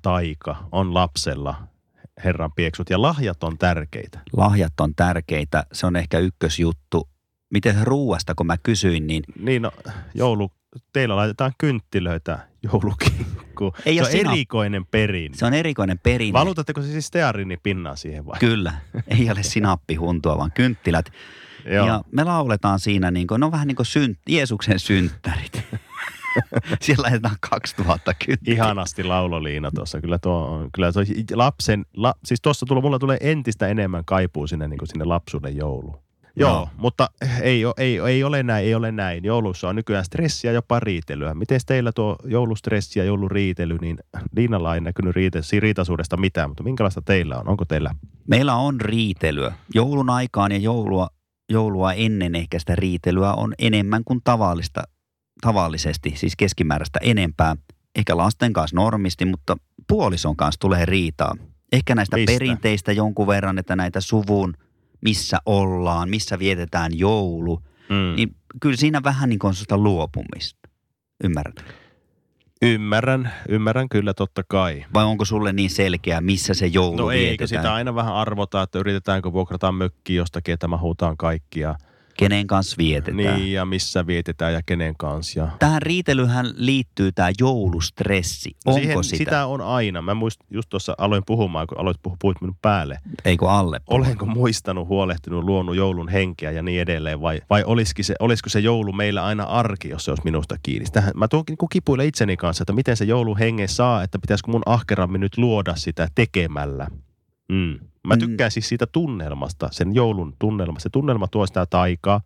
taika 0.02 0.56
on 0.72 0.94
lapsella 0.94 1.56
Herran 2.24 2.52
pieksut 2.52 2.90
ja 2.90 3.02
lahjat 3.02 3.44
on 3.44 3.58
tärkeitä. 3.58 4.20
Lahjat 4.38 4.74
on 4.80 4.96
tärkeitä, 4.96 5.66
se 5.72 5.88
on 5.88 5.96
ehkä 5.96 6.20
ykkösjuttu. 6.20 7.10
Miten 7.50 7.88
ruuasta, 7.88 8.36
kun 8.36 8.48
mä 8.48 8.58
kysyin, 8.64 9.08
niin 9.08 9.24
Niin 9.40 9.62
no, 9.62 9.72
joulu, 10.16 10.52
teillä 10.94 11.16
laitetaan 11.16 11.52
kynttilöitä 11.58 12.40
joulukinkkuun. 13.60 13.74
Ei 13.86 13.96
se 13.96 14.02
on 14.04 14.12
sinä- 14.12 14.32
erikoinen 14.32 14.86
perinne. 14.86 15.38
se 15.38 15.46
on 15.46 15.54
erikoinen 15.54 16.00
perinne. 16.00 16.34
Valutatteko 16.40 16.82
se 16.82 16.88
siis 16.88 17.08
steariinipinnaa 17.08 17.96
siihen 17.96 18.26
vai? 18.26 18.40
Kyllä, 18.40 18.74
ei 19.08 19.32
ole 19.32 19.44
sinappihuntua, 19.44 20.38
vaan 20.38 20.52
kynttilät. 20.52 21.10
Joo. 21.66 21.88
Ja 21.88 22.02
me 22.12 22.24
lauletaan 22.24 22.80
siinä, 22.80 23.12
niin 23.12 23.28
kuin, 23.28 23.40
no 23.40 23.52
vähän 23.52 23.68
niin 23.68 23.76
kuin 23.76 23.86
synt, 23.86 24.20
Jeesuksen 24.30 24.80
synttärit. 24.80 25.62
Siellä 26.82 27.04
laitetaan 27.04 27.36
2000 27.50 28.14
kynttilää. 28.26 28.56
Ihanasti 28.56 29.04
lauloliina 29.04 29.72
tuossa. 29.76 30.02
Kyllä 30.02 30.20
tuo 30.20 30.46
on, 30.46 30.70
kyllä 30.72 30.92
tuo 30.92 31.04
lapsen, 31.34 31.86
la, 31.94 32.14
siis 32.26 32.42
tuossa 32.42 32.66
tulo, 32.66 32.82
mulla 32.82 33.00
tulee 33.00 33.18
entistä 33.22 33.68
enemmän 33.68 34.06
kaipuu 34.06 34.48
sinne, 34.48 34.68
niin 34.68 34.78
kuin 34.78 34.88
sinne 34.90 35.06
lapsuuden 35.06 35.58
jouluun. 35.58 35.98
Joo, 36.36 36.50
Joo. 36.50 36.70
mutta 36.78 37.10
ei, 37.42 37.64
ei, 37.78 38.00
ei, 38.00 38.24
ole 38.24 38.44
näin, 38.44 38.66
ei 38.66 38.76
ole 38.76 38.92
näin. 38.92 39.24
Joulussa 39.24 39.70
on 39.70 39.76
nykyään 39.76 40.06
stressiä, 40.06 40.52
jopa 40.52 40.80
riitelyä. 40.80 41.34
Miten 41.34 41.60
teillä 41.66 41.92
tuo 41.92 42.16
joulustressi 42.24 43.00
ja 43.00 43.06
jouluriitely, 43.06 43.78
niin 43.82 43.98
Liinalla 44.36 44.76
ei 44.76 44.82
näkynyt 44.82 45.16
riite, 45.16 45.40
riitaisuudesta 45.60 46.18
mitään, 46.18 46.50
mutta 46.50 46.64
minkälaista 46.64 47.02
teillä 47.02 47.38
on? 47.38 47.48
Onko 47.48 47.66
teillä? 47.66 47.96
Meillä 48.28 48.56
on 48.56 48.82
riitelyä. 48.82 49.54
Joulun 49.74 50.10
aikaan 50.10 50.52
ja 50.52 50.58
joulua, 50.58 51.08
joulua 51.50 51.94
ennen 51.94 52.36
ehkä 52.36 52.60
sitä 52.60 52.76
riitelyä 52.76 53.34
on 53.34 53.54
enemmän 53.60 54.04
kuin 54.06 54.22
tavallista, 54.24 54.84
tavallisesti, 55.42 56.14
siis 56.16 56.36
keskimääräistä 56.36 57.00
enempää. 57.02 57.56
Ehkä 57.96 58.18
lasten 58.18 58.54
kanssa 58.54 58.76
normisti, 58.76 59.26
mutta 59.26 59.58
puolison 59.88 60.36
kanssa 60.36 60.60
tulee 60.60 60.86
riitaa. 60.86 61.36
Ehkä 61.72 61.96
näistä 61.96 62.18
Mistä? 62.18 62.32
perinteistä 62.32 62.92
jonkun 62.92 63.28
verran, 63.28 63.60
että 63.60 63.76
näitä 63.76 64.02
suvun, 64.02 64.54
missä 65.04 65.38
ollaan, 65.46 66.10
missä 66.10 66.40
vietetään 66.40 66.92
joulu, 67.00 67.60
Mm. 67.90 68.16
niin 68.16 68.36
kyllä 68.62 68.76
siinä 68.76 69.04
vähän 69.04 69.30
niin 69.30 69.40
kuin 69.40 69.50
on 69.50 69.56
sitä 69.56 69.78
luopumista. 69.78 70.70
Ymmärrät? 71.24 71.56
Ymmärrän, 72.62 73.34
ymmärrän 73.50 73.90
kyllä 73.90 74.14
totta 74.14 74.42
kai. 74.48 74.86
Vai 74.94 75.04
onko 75.06 75.26
sulle 75.26 75.54
niin 75.54 75.70
selkeä, 75.70 76.22
missä 76.22 76.54
se 76.54 76.68
joulu 76.68 76.98
No 76.98 77.12
eikö 77.12 77.28
vietetään? 77.30 77.48
sitä 77.48 77.74
aina 77.74 77.96
vähän 77.96 78.14
arvota, 78.16 78.62
että 78.62 78.80
yritetäänkö 78.80 79.34
vuokrata 79.34 79.72
mökki 79.72 80.16
jostakin, 80.16 80.54
että 80.54 80.68
mahutaan 80.68 81.18
kaikkia. 81.18 81.76
Kenen 82.18 82.48
kanssa 82.48 82.76
vietetään? 82.78 83.40
Niin, 83.40 83.54
ja 83.54 83.66
missä 83.66 84.08
vietetään 84.08 84.54
ja 84.54 84.62
kenen 84.66 84.96
kanssa. 84.98 85.40
Ja... 85.40 85.48
Tähän 85.60 85.82
riitelyhän 85.82 86.54
liittyy 86.56 87.12
tämä 87.12 87.30
joulustressi. 87.40 88.52
No 88.66 88.74
Onko 88.74 88.80
siihen, 88.80 89.04
sitä? 89.04 89.18
sitä? 89.18 89.46
on 89.46 89.62
aina. 89.62 90.02
Mä 90.02 90.14
muist, 90.14 90.40
just 90.50 90.70
tuossa 90.70 90.96
aloin 90.98 91.24
puhumaan, 91.26 91.68
kun 91.68 91.80
aloit 91.80 91.98
puhua, 92.04 92.18
puhuit 92.22 92.42
minun 92.42 92.58
päälle. 92.62 93.00
Eikö 93.26 93.50
alle? 93.50 93.80
Olenko 93.88 94.26
muistanut, 94.26 94.88
huolehtinut, 94.88 95.44
luonut 95.44 95.76
joulun 95.76 96.10
henkeä 96.10 96.52
ja 96.52 96.64
niin 96.64 96.82
edelleen, 96.82 97.22
vai, 97.22 97.42
vai 97.50 97.64
olisiko, 97.64 98.04
se, 98.04 98.16
olisiko 98.20 98.50
se 98.50 98.60
joulu 98.60 98.92
meillä 98.92 99.26
aina 99.26 99.44
arki, 99.44 99.90
jos 99.90 100.06
se 100.06 100.12
olisi 100.12 100.24
minusta 100.24 100.56
kiinni? 100.64 100.86
Tähän, 100.92 101.12
mä 101.16 101.28
tuon 101.28 101.44
niin 101.50 101.70
kipuille 101.72 102.06
itseni 102.06 102.38
kanssa, 102.38 102.64
että 102.64 102.74
miten 102.74 102.98
se 102.98 103.06
joulun 103.06 103.38
hengen 103.38 103.70
saa, 103.70 104.04
että 104.04 104.20
pitäisikö 104.20 104.52
mun 104.52 104.64
ahkerammin 104.66 105.22
nyt 105.22 105.38
luoda 105.38 105.76
sitä 105.76 106.08
tekemällä. 106.16 106.88
Mm. 107.54 107.80
Mä 108.08 108.16
Mm. 108.16 108.20
tykkään 108.20 108.52
siis 108.52 108.70
siitä 108.70 108.86
tunnelmasta, 108.88 109.70
sen 109.72 109.96
joulun 109.96 110.36
tunnelma. 110.40 110.80
Se 110.80 110.90
tunnelma 110.90 111.28
tuo 111.28 111.48
sitä 111.48 111.66
taikaa, 111.66 112.22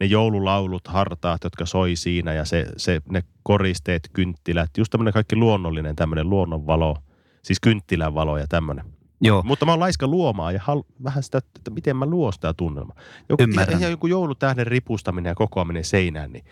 ne 0.00 0.06
joululaulut, 0.06 0.88
hartaat, 0.88 1.44
jotka 1.44 1.66
soi 1.66 1.96
siinä 1.96 2.32
ja 2.32 2.44
se, 2.44 2.66
se, 2.76 3.00
ne 3.10 3.22
koristeet, 3.42 4.08
kynttilät, 4.12 4.70
just 4.78 4.90
tämmöinen 4.90 5.12
kaikki 5.12 5.36
luonnollinen 5.36 5.96
tämmöinen 5.96 6.30
luonnonvalo, 6.30 6.96
siis 7.42 7.60
kynttilän 7.60 8.14
valo 8.14 8.38
ja 8.38 8.46
tämmöinen. 8.48 8.84
Joo, 9.20 9.42
Mutta 9.42 9.66
mä 9.66 9.72
oon 9.72 9.80
laiska 9.80 10.06
luomaan 10.06 10.54
ja 10.54 10.60
hal, 10.62 10.82
vähän 11.04 11.22
sitä, 11.22 11.38
että 11.38 11.70
miten 11.70 11.96
mä 11.96 12.06
luon 12.06 12.32
sitä 12.32 12.54
tunnelmaa. 12.54 12.96
Joku, 13.28 13.42
Ymmärrän. 13.42 13.78
ihan 13.78 13.90
joku 13.90 14.06
joulutähden 14.06 14.66
ripustaminen 14.66 15.30
ja 15.30 15.34
kokoaminen 15.34 15.84
seinään, 15.84 16.32
niin 16.32 16.44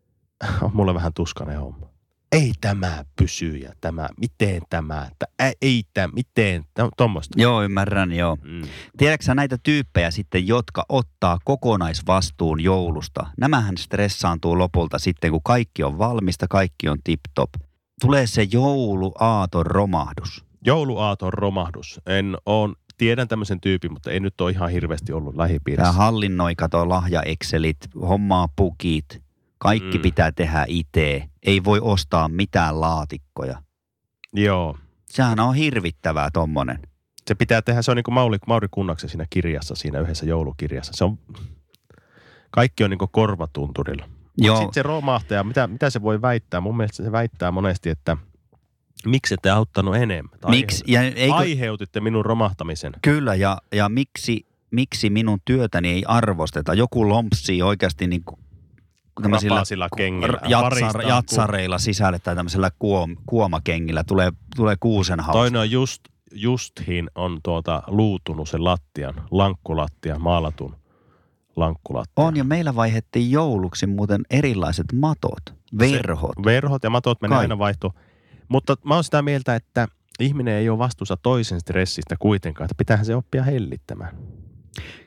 on 0.62 0.70
mulle 0.74 0.94
vähän 0.94 1.12
tuskainen 1.14 1.60
homma. 1.60 1.89
Ei 2.32 2.52
tämä 2.60 3.04
pysy 3.18 3.56
ja 3.56 3.72
tämä, 3.80 4.08
miten 4.20 4.62
tämä, 4.70 5.06
että 5.12 5.26
ä, 5.42 5.52
ei 5.62 5.82
tämä, 5.94 6.08
miten, 6.14 6.64
to- 6.74 6.90
tommoista. 6.96 7.40
joo 7.40 7.62
ymmärrän, 7.62 8.12
joo. 8.12 8.36
Mm. 8.42 8.62
Tiedätkö 8.96 9.24
sä 9.24 9.34
näitä 9.34 9.58
tyyppejä 9.62 10.10
sitten, 10.10 10.46
jotka 10.46 10.84
ottaa 10.88 11.38
kokonaisvastuun 11.44 12.60
joulusta? 12.60 13.26
Nämähän 13.38 13.76
stressaantuu 13.78 14.58
lopulta 14.58 14.98
sitten, 14.98 15.30
kun 15.30 15.42
kaikki 15.44 15.82
on 15.82 15.98
valmista, 15.98 16.46
kaikki 16.50 16.88
on 16.88 16.98
tip-top. 17.04 17.50
Tulee 18.00 18.26
se 18.26 18.42
jouluaaton 18.52 19.66
romahdus. 19.66 20.44
Jouluaaton 20.66 21.32
romahdus. 21.32 22.00
En 22.06 22.36
on, 22.46 22.74
tiedän 22.98 23.28
tämmöisen 23.28 23.60
tyypin, 23.60 23.92
mutta 23.92 24.10
ei 24.10 24.20
nyt 24.20 24.40
ole 24.40 24.50
ihan 24.50 24.70
hirveästi 24.70 25.12
ollut 25.12 25.34
Tämä 25.34 25.42
lähipiirissä. 25.42 25.92
hallinnoi, 25.92 26.54
kato 26.54 26.88
lahja-excelit, 26.88 27.76
hommaa 28.00 28.48
pukit, 28.56 29.22
kaikki 29.60 29.98
Mm. 29.98 30.02
pitää 30.02 30.32
tehdä 30.32 30.64
itse. 30.68 31.24
Ei 31.42 31.64
voi 31.64 31.80
ostaa 31.82 32.28
mitään 32.28 32.80
laatikkoja. 32.80 33.62
Joo. 34.32 34.78
Sehän 35.06 35.40
on 35.40 35.54
hirvittävää 35.54 36.30
tommonen. 36.32 36.78
Se 37.28 37.34
pitää 37.34 37.62
tehdä, 37.62 37.82
se 37.82 37.90
on 37.90 37.96
niin 37.96 38.04
kuin 38.04 38.14
Mauri, 38.14 38.38
Mauri 38.46 38.68
Kunnaksen 38.70 39.10
siinä 39.10 39.26
kirjassa, 39.30 39.74
siinä 39.74 40.00
yhdessä 40.00 40.26
joulukirjassa. 40.26 40.92
Se 40.94 41.04
on, 41.04 41.18
kaikki 42.50 42.84
on 42.84 42.90
niin 42.90 42.98
kuin 42.98 43.10
korvatunturilla. 43.12 44.08
Joo. 44.38 44.56
Sitten 44.56 44.74
se 44.74 44.82
romahtaa 44.82 45.36
ja 45.36 45.44
mitä, 45.44 45.66
mitä 45.66 45.90
se 45.90 46.02
voi 46.02 46.22
väittää? 46.22 46.60
Mun 46.60 46.76
mielestä 46.76 47.04
se 47.04 47.12
väittää 47.12 47.50
monesti, 47.50 47.90
että 47.90 48.16
miksi 49.06 49.34
ette 49.34 49.50
auttanut 49.50 49.96
enemmän? 49.96 50.38
Tai 50.40 50.50
Miksi? 50.50 50.84
Ja 50.86 51.02
eikö, 51.02 51.34
Aiheutitte 51.34 52.00
minun 52.00 52.24
romahtamisen. 52.24 52.92
Kyllä, 53.02 53.34
ja, 53.34 53.58
ja 53.72 53.88
miksi, 53.88 54.46
miksi 54.70 55.10
minun 55.10 55.38
työtäni 55.44 55.88
ei 55.88 56.04
arvosteta? 56.06 56.74
Joku 56.74 57.08
lompsii 57.08 57.62
oikeasti 57.62 58.06
niin 58.06 58.24
kuin 58.24 58.40
tämmöisillä 59.22 59.88
kengillä. 59.96 60.38
jatsar, 60.48 61.02
jatsareilla 61.02 61.78
sisälle 61.78 62.18
tai 62.18 62.36
tämmöisellä 62.36 62.70
kuom, 62.78 63.16
kuomakengillä 63.26 64.04
tulee, 64.04 64.32
tulee 64.56 64.76
kuusen 64.80 65.20
hausta. 65.20 65.38
Toinen 65.38 65.60
on 65.60 65.70
just, 65.70 66.02
justhin 66.32 67.10
on 67.14 67.40
tuota 67.42 67.82
luutunut 67.86 68.48
sen 68.48 68.64
lattian, 68.64 69.14
lankkulattian, 69.30 70.20
maalatun 70.20 70.76
lankkulattian. 71.56 72.26
On, 72.26 72.36
ja 72.36 72.44
meillä 72.44 72.76
vaihettiin 72.76 73.30
jouluksi 73.30 73.86
muuten 73.86 74.22
erilaiset 74.30 74.86
matot, 74.92 75.42
verhot. 75.78 76.32
Se, 76.36 76.44
verhot 76.44 76.84
ja 76.84 76.90
matot 76.90 77.20
menee 77.20 77.36
Kaikki. 77.36 77.44
aina 77.44 77.58
vaihto. 77.58 77.94
Mutta 78.48 78.76
mä 78.84 78.94
oon 78.94 79.04
sitä 79.04 79.22
mieltä, 79.22 79.54
että 79.54 79.88
ihminen 80.20 80.54
ei 80.54 80.68
ole 80.68 80.78
vastuussa 80.78 81.16
toisen 81.16 81.60
stressistä 81.60 82.16
kuitenkaan, 82.18 82.64
että 82.64 82.74
pitäähän 82.78 83.06
se 83.06 83.16
oppia 83.16 83.42
hellittämään. 83.42 84.16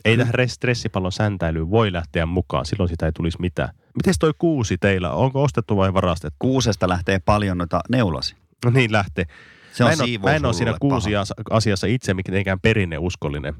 Ei 0.06 0.18
tähän 0.18 0.34
res- 0.34 0.48
stressipallon 0.48 1.12
säntäilyyn 1.12 1.72
voi 1.72 1.94
lähteä 1.94 2.26
mukaan, 2.26 2.66
silloin 2.66 2.90
sitä 2.90 3.06
ei 3.06 3.12
tulisi 3.12 3.38
mitään. 3.42 3.70
Miten 3.96 4.14
toi 4.20 4.32
kuusi 4.38 4.78
teillä, 4.78 5.12
onko 5.12 5.44
ostettu 5.44 5.78
vai 5.78 5.94
varastettu? 5.94 6.36
Kuusesta 6.40 6.90
lähtee 6.90 7.20
paljon 7.20 7.58
noita 7.58 7.82
neulasi. 7.90 8.36
No 8.66 8.72
niin 8.72 8.92
lähtee. 8.92 9.26
Se 9.72 9.84
mä 9.84 9.88
on 9.88 9.94
en, 9.94 10.02
ole, 10.02 10.18
mä 10.24 10.36
en 10.36 10.46
ole 10.46 10.54
siinä 10.54 10.76
kuusi 10.80 11.12
asiassa 11.50 11.88
itse 11.88 12.14
mitenkään 12.14 12.60
perinneuskollinen. 12.60 13.56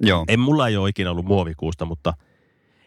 Joo. 0.00 0.24
En 0.28 0.40
mulla 0.40 0.68
ei 0.68 0.76
ole 0.76 0.88
ikinä 0.88 1.10
ollut 1.10 1.26
muovikuusta, 1.26 1.84
mutta 1.84 2.14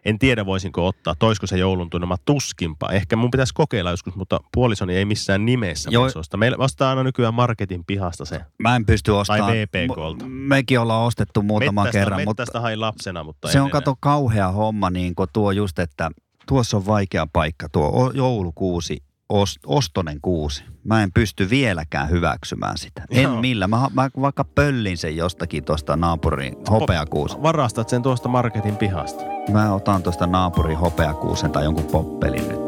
en 0.05 0.19
tiedä 0.19 0.45
voisinko 0.45 0.88
ottaa. 0.88 1.15
Toisko 1.19 1.47
se 1.47 1.57
joulun 1.57 1.89
tunnelma 1.89 2.17
tuskinpa. 2.25 2.89
Ehkä 2.91 3.15
mun 3.15 3.31
pitäisi 3.31 3.53
kokeilla 3.53 3.91
joskus, 3.91 4.15
mutta 4.15 4.39
puolisoni 4.53 4.95
ei 4.95 5.05
missään 5.05 5.45
nimessä 5.45 5.89
Joo. 5.93 6.09
ostaa. 6.15 6.38
Meillä 6.38 6.57
vastaa 6.57 6.89
aina 6.89 7.03
nykyään 7.03 7.33
marketin 7.33 7.85
pihasta 7.85 8.25
se. 8.25 8.41
Mä 8.57 8.75
en 8.75 8.85
pysty 8.85 9.12
ostamaan. 9.12 9.53
VPKlta. 9.53 10.25
M- 10.25 10.29
Mekin 10.29 10.79
ollaan 10.79 11.05
ostettu 11.05 11.41
muutaman 11.41 11.83
mettästä, 11.83 11.99
kerran, 11.99 12.21
mutta 12.25 12.41
mettästä 12.41 12.59
hain 12.62 12.81
lapsena, 12.81 13.23
mutta 13.23 13.47
se 13.51 13.57
en 13.57 13.63
on 13.63 13.69
kato 13.69 13.95
kauhea 13.99 14.51
homma, 14.51 14.89
niin 14.89 15.15
kuin 15.15 15.29
tuo 15.33 15.51
just, 15.51 15.79
että 15.79 16.12
tuossa 16.47 16.77
on 16.77 16.85
vaikea 16.85 17.27
paikka, 17.33 17.69
tuo 17.69 18.12
joulukuusi. 18.13 19.03
Ost, 19.29 19.57
ostonen 19.65 20.21
kuusi. 20.21 20.63
Mä 20.83 21.03
en 21.03 21.11
pysty 21.13 21.49
vieläkään 21.49 22.09
hyväksymään 22.09 22.77
sitä. 22.77 23.01
En 23.09 23.23
Joo. 23.23 23.41
millä. 23.41 23.67
Mä, 23.67 23.87
mä 23.93 24.09
vaikka 24.21 24.43
pöllin 24.43 24.97
sen 24.97 25.15
jostakin 25.15 25.63
tuosta 25.63 25.95
naapurin 25.95 26.55
hopeakuusi. 26.69 27.41
Varastat 27.43 27.89
sen 27.89 28.01
tuosta 28.01 28.29
marketin 28.29 28.77
pihasta. 28.77 29.23
Mä 29.51 29.73
otan 29.73 30.03
tuosta 30.03 30.27
naapurin 30.27 30.77
hopeakuusen 30.77 31.51
tai 31.51 31.63
jonkun 31.63 31.85
poppelin 31.85 32.49
nyt. 32.49 32.59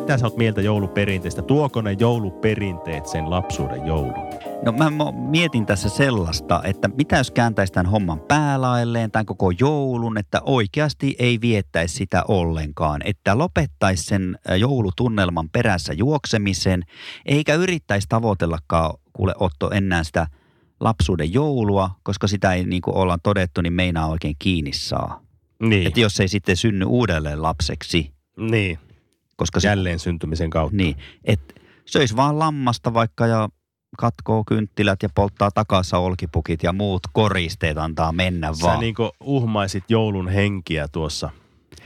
Mitä 0.00 0.18
sä 0.18 0.26
oot 0.26 0.36
mieltä 0.36 0.60
jouluperinteistä? 0.60 1.42
Tuoko 1.42 1.82
ne 1.82 1.92
jouluperinteet 1.92 3.06
sen 3.06 3.30
lapsuuden 3.30 3.86
joulun? 3.86 4.25
No 4.66 4.72
mä 4.72 4.90
mietin 5.12 5.66
tässä 5.66 5.88
sellaista, 5.88 6.60
että 6.64 6.88
mitä 6.88 7.16
jos 7.16 7.30
kääntäisi 7.30 7.72
tämän 7.72 7.90
homman 7.90 8.20
päälailleen, 8.20 9.10
tämän 9.10 9.26
koko 9.26 9.50
joulun, 9.60 10.18
että 10.18 10.40
oikeasti 10.44 11.16
ei 11.18 11.40
viettäisi 11.40 11.94
sitä 11.94 12.24
ollenkaan. 12.28 13.00
Että 13.04 13.38
lopettaisi 13.38 14.02
sen 14.02 14.38
joulutunnelman 14.58 15.50
perässä 15.50 15.92
juoksemisen, 15.92 16.82
eikä 17.26 17.54
yrittäisi 17.54 18.06
tavoitellakaan, 18.08 18.94
kuule 19.12 19.34
Otto, 19.38 19.70
enää 19.70 20.04
sitä 20.04 20.26
lapsuuden 20.80 21.32
joulua, 21.32 21.90
koska 22.02 22.26
sitä 22.26 22.52
ei, 22.52 22.64
niin 22.64 22.82
kuin 22.82 22.96
ollaan 22.96 23.20
todettu, 23.22 23.60
niin 23.60 23.72
meinaa 23.72 24.06
oikein 24.06 24.36
kiinni 24.38 24.72
saa. 24.72 25.22
Niin. 25.60 25.86
Että 25.86 26.00
jos 26.00 26.20
ei 26.20 26.28
sitten 26.28 26.56
synny 26.56 26.84
uudelleen 26.84 27.42
lapseksi, 27.42 28.12
niin. 28.36 28.78
koska 29.36 29.60
se 29.60 29.68
Jälleen 29.68 29.98
syntymisen 29.98 30.50
kautta. 30.50 30.76
Niin, 30.76 30.96
että 31.24 31.54
söisi 31.84 32.16
vaan 32.16 32.38
lammasta 32.38 32.94
vaikka 32.94 33.26
ja 33.26 33.48
katkoo 33.98 34.44
kynttilät 34.44 35.02
ja 35.02 35.08
polttaa 35.14 35.50
takassa 35.50 35.98
olkipukit 35.98 36.62
ja 36.62 36.72
muut 36.72 37.02
koristeet 37.12 37.78
antaa 37.78 38.12
mennä 38.12 38.54
Sä 38.54 38.66
vaan. 38.66 38.80
niin 38.80 38.94
uhmaisit 39.20 39.84
joulun 39.88 40.28
henkiä 40.28 40.88
tuossa. 40.92 41.30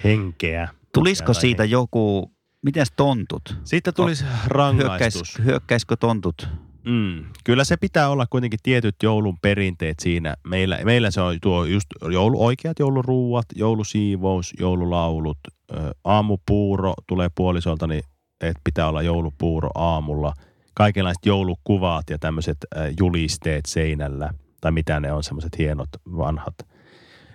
Henkeä. 0.04 0.68
Tulisiko 0.94 1.34
siitä 1.34 1.62
henkeä. 1.62 1.78
joku, 1.78 2.32
mites 2.62 2.92
tontut? 2.96 3.56
Siitä 3.64 3.92
tulisi 3.92 4.24
Hyökkäis, 4.24 4.46
rangaistus. 4.48 5.38
hyökkäisikö 5.44 5.96
tontut? 5.96 6.48
Mm. 6.84 7.24
Kyllä 7.44 7.64
se 7.64 7.76
pitää 7.76 8.08
olla 8.08 8.26
kuitenkin 8.30 8.58
tietyt 8.62 8.96
joulun 9.02 9.38
perinteet 9.42 9.98
siinä. 10.00 10.34
Meillä, 10.46 10.78
meillä 10.84 11.10
se 11.10 11.20
on 11.20 11.38
tuo 11.42 11.64
just 11.64 11.86
joulu, 12.12 12.44
oikeat 12.44 12.78
jouluruuat, 12.78 13.46
joulusiivous, 13.54 14.52
joululaulut, 14.58 15.38
aamupuuro 16.04 16.94
tulee 17.06 17.30
puolisolta, 17.34 17.86
niin 17.86 18.02
että 18.40 18.60
pitää 18.64 18.88
olla 18.88 19.02
joulupuuro 19.02 19.70
aamulla. 19.74 20.32
Kaikenlaiset 20.80 21.26
joulukuvat 21.26 22.10
ja 22.10 22.18
tämmöiset 22.18 22.56
ö, 22.76 22.92
julisteet 23.00 23.66
seinällä, 23.66 24.30
tai 24.60 24.72
mitä 24.72 25.00
ne 25.00 25.12
on, 25.12 25.24
semmoiset 25.24 25.58
hienot 25.58 25.88
vanhat. 26.16 26.54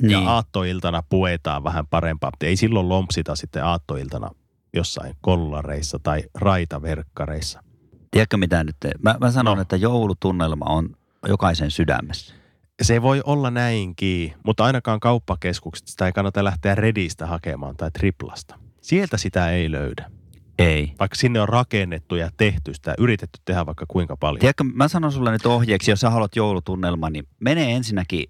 Niin. 0.02 0.12
Ja 0.12 0.20
aattoiltana 0.20 1.04
puetaan 1.10 1.64
vähän 1.64 1.88
parempaa. 1.88 2.32
Ei 2.42 2.56
silloin 2.56 2.90
lompsita 2.90 3.36
sitten 3.36 3.64
aattoiltana 3.64 4.30
jossain 4.74 5.16
kollareissa 5.22 6.00
tai 6.04 6.24
raitaverkkareissa. 6.36 7.64
Tiedätkö 8.12 8.38
mitä 8.38 8.64
nyt? 8.64 8.76
Mä, 9.02 9.16
mä 9.22 9.32
sanon, 9.32 9.58
No. 9.58 9.62
että 9.62 9.76
joulutunnelma 9.76 10.66
on 10.66 10.90
jokaisen 11.28 11.72
sydämessä. 11.72 12.36
Se 12.82 13.02
voi 13.02 13.22
olla 13.26 13.52
näinkin, 13.52 14.34
mutta 14.46 14.66
ainakaan 14.66 15.00
kauppakeskukset 15.00 15.88
sitä 15.88 16.06
ei 16.06 16.12
kannata 16.14 16.44
lähteä 16.44 16.76
redistä 16.76 17.26
hakemaan 17.26 17.78
tai 17.78 17.92
triplasta. 17.92 18.60
Sieltä 18.82 19.18
sitä 19.18 19.50
ei 19.52 19.72
löydä. 19.72 20.12
Ei. 20.60 20.94
Vaikka 21.00 21.16
sinne 21.16 21.42
on 21.42 21.50
rakennettu 21.50 22.16
ja 22.16 22.30
tehty 22.38 22.74
sitä, 22.74 22.96
yritetty 22.98 23.40
tehdä 23.46 23.66
vaikka 23.66 23.86
kuinka 23.88 24.18
paljon. 24.18 24.40
Tiedätkö, 24.40 24.64
mä 24.64 24.88
sanon 24.88 25.12
sulle 25.12 25.32
nyt 25.32 25.46
ohjeeksi, 25.46 25.92
jos 25.92 26.00
sä 26.00 26.10
haluat 26.10 26.36
joulutunnelman, 26.36 27.14
niin 27.14 27.28
mene 27.40 27.76
ensinnäkin 27.76 28.26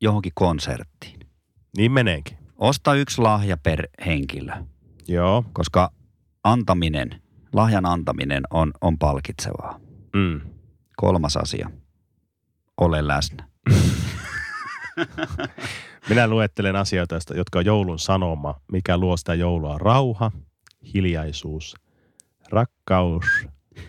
johonkin 0.00 0.32
konserttiin. 0.34 1.20
Niin 1.76 1.92
meneekin. 1.92 2.38
Osta 2.58 2.94
yksi 2.94 3.20
lahja 3.20 3.56
per 3.56 3.88
henkilö. 4.06 4.52
Joo. 5.08 5.44
koska 5.52 5.90
antaminen, 6.44 7.22
lahjan 7.52 7.86
antaminen 7.86 8.42
on, 8.50 8.72
on 8.80 8.98
palkitsevaa. 8.98 9.80
Mm. 10.14 10.40
Kolmas 10.96 11.36
asia, 11.36 11.70
ole 12.80 13.06
läsnä. 13.06 13.48
Minä 16.08 16.28
luettelen 16.28 16.76
asioita, 16.76 17.18
jotka 17.34 17.58
on 17.58 17.64
joulun 17.64 17.98
sanoma, 17.98 18.54
mikä 18.72 18.98
luo 18.98 19.16
sitä 19.16 19.34
joulua. 19.34 19.78
Rauha, 19.78 20.32
hiljaisuus, 20.94 21.74
rakkaus, 22.50 23.24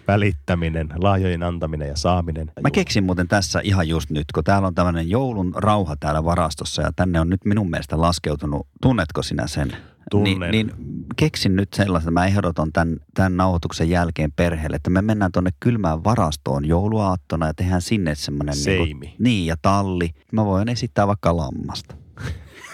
välittäminen, 0.07 0.89
lahjojen 0.97 1.43
antaminen 1.43 1.87
ja 1.87 1.95
saaminen. 1.95 2.51
Mä 2.63 2.71
keksin 2.71 3.03
muuten 3.03 3.27
tässä 3.27 3.59
ihan 3.63 3.87
just 3.87 4.09
nyt, 4.09 4.25
kun 4.33 4.43
täällä 4.43 4.67
on 4.67 4.75
tämmöinen 4.75 5.09
joulun 5.09 5.53
rauha 5.55 5.95
täällä 5.99 6.25
varastossa 6.25 6.81
ja 6.81 6.91
tänne 6.95 7.19
on 7.19 7.29
nyt 7.29 7.45
minun 7.45 7.69
mielestä 7.69 8.01
laskeutunut, 8.01 8.67
tunnetko 8.81 9.23
sinä 9.23 9.47
sen? 9.47 9.77
Tunnen. 10.11 10.51
Niin, 10.51 10.67
niin 10.67 11.05
keksin 11.15 11.55
nyt 11.55 11.73
sellaista, 11.73 12.11
mä 12.11 12.25
ehdotan 12.25 12.71
tämän, 12.73 12.97
tämän 13.13 13.37
nauhoituksen 13.37 13.89
jälkeen 13.89 14.31
perheelle, 14.35 14.75
että 14.75 14.89
me 14.89 15.01
mennään 15.01 15.31
tuonne 15.31 15.51
kylmään 15.59 16.03
varastoon 16.03 16.65
jouluaattona 16.65 17.47
ja 17.47 17.53
tehdään 17.53 17.81
sinne 17.81 18.15
semmoinen 18.15 18.55
Seimi. 18.55 19.05
Niin, 19.05 19.15
niin, 19.19 19.45
ja 19.45 19.55
talli. 19.61 20.09
Mä 20.31 20.45
voin 20.45 20.69
esittää 20.69 21.07
vaikka 21.07 21.37
lammasta. 21.37 21.95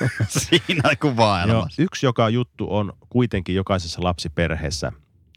Siinä 0.28 0.90
kuvailmassa. 1.02 1.82
Joo, 1.82 1.86
yksi 1.86 2.06
joka 2.06 2.30
juttu 2.30 2.68
on 2.76 2.94
kuitenkin 3.10 3.56
jokaisessa 3.56 4.04
lapsiperheessä 4.04 4.92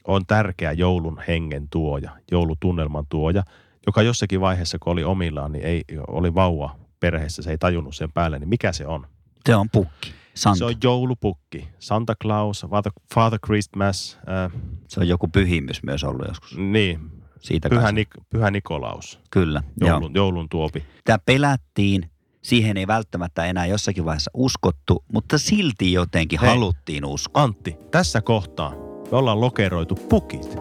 on 0.04 0.26
tärkeä 0.26 0.72
joulun 0.72 1.20
hengen 1.28 1.68
tuoja, 1.68 2.10
joulutunnelman 2.30 3.06
tuoja, 3.08 3.42
joka 3.86 4.02
jossakin 4.02 4.40
vaiheessa, 4.40 4.78
kun 4.78 4.92
oli 4.92 5.04
omillaan, 5.04 5.52
niin 5.52 5.64
ei, 5.64 5.84
oli 6.08 6.34
vauva 6.34 6.76
perheessä, 7.00 7.42
se 7.42 7.50
ei 7.50 7.58
tajunnut 7.58 7.96
sen 7.96 8.12
päälle, 8.12 8.38
niin 8.38 8.48
mikä 8.48 8.72
se 8.72 8.86
on? 8.86 9.06
Se 9.46 9.56
on 9.56 9.70
pukki. 9.70 10.14
Santa. 10.34 10.58
Se 10.58 10.64
on 10.64 10.74
joulupukki. 10.84 11.68
Santa 11.78 12.14
Claus, 12.22 12.66
Father, 12.70 12.92
Father 13.14 13.38
Christmas, 13.46 14.18
äh, 14.28 14.60
Se 14.88 15.00
on 15.00 15.08
joku 15.08 15.28
pyhimys 15.28 15.82
myös 15.82 16.04
ollut 16.04 16.28
joskus. 16.28 16.56
niin, 16.58 17.00
Siitä 17.40 17.68
Pyhä. 17.70 17.90
Nik- 17.90 18.24
Pyhä 18.30 18.50
Nikolaus, 18.50 19.20
Kyllä. 19.30 19.62
Joo. 19.80 19.90
joulun, 19.90 20.14
joulun 20.14 20.48
tuopi. 20.48 20.84
Tämä 21.04 21.18
pelättiin. 21.26 22.10
Siihen 22.46 22.76
ei 22.76 22.86
välttämättä 22.86 23.44
enää 23.44 23.66
jossakin 23.66 24.04
vaiheessa 24.04 24.30
uskottu, 24.34 25.04
mutta 25.12 25.38
silti 25.38 25.92
jotenkin 25.92 26.40
Hei. 26.40 26.48
haluttiin 26.48 27.04
uskoa. 27.04 27.42
Antti, 27.42 27.76
tässä 27.90 28.20
kohtaa 28.20 28.70
me 29.10 29.18
ollaan 29.18 29.40
lokeroitu 29.40 29.94
pukit. 29.94 30.56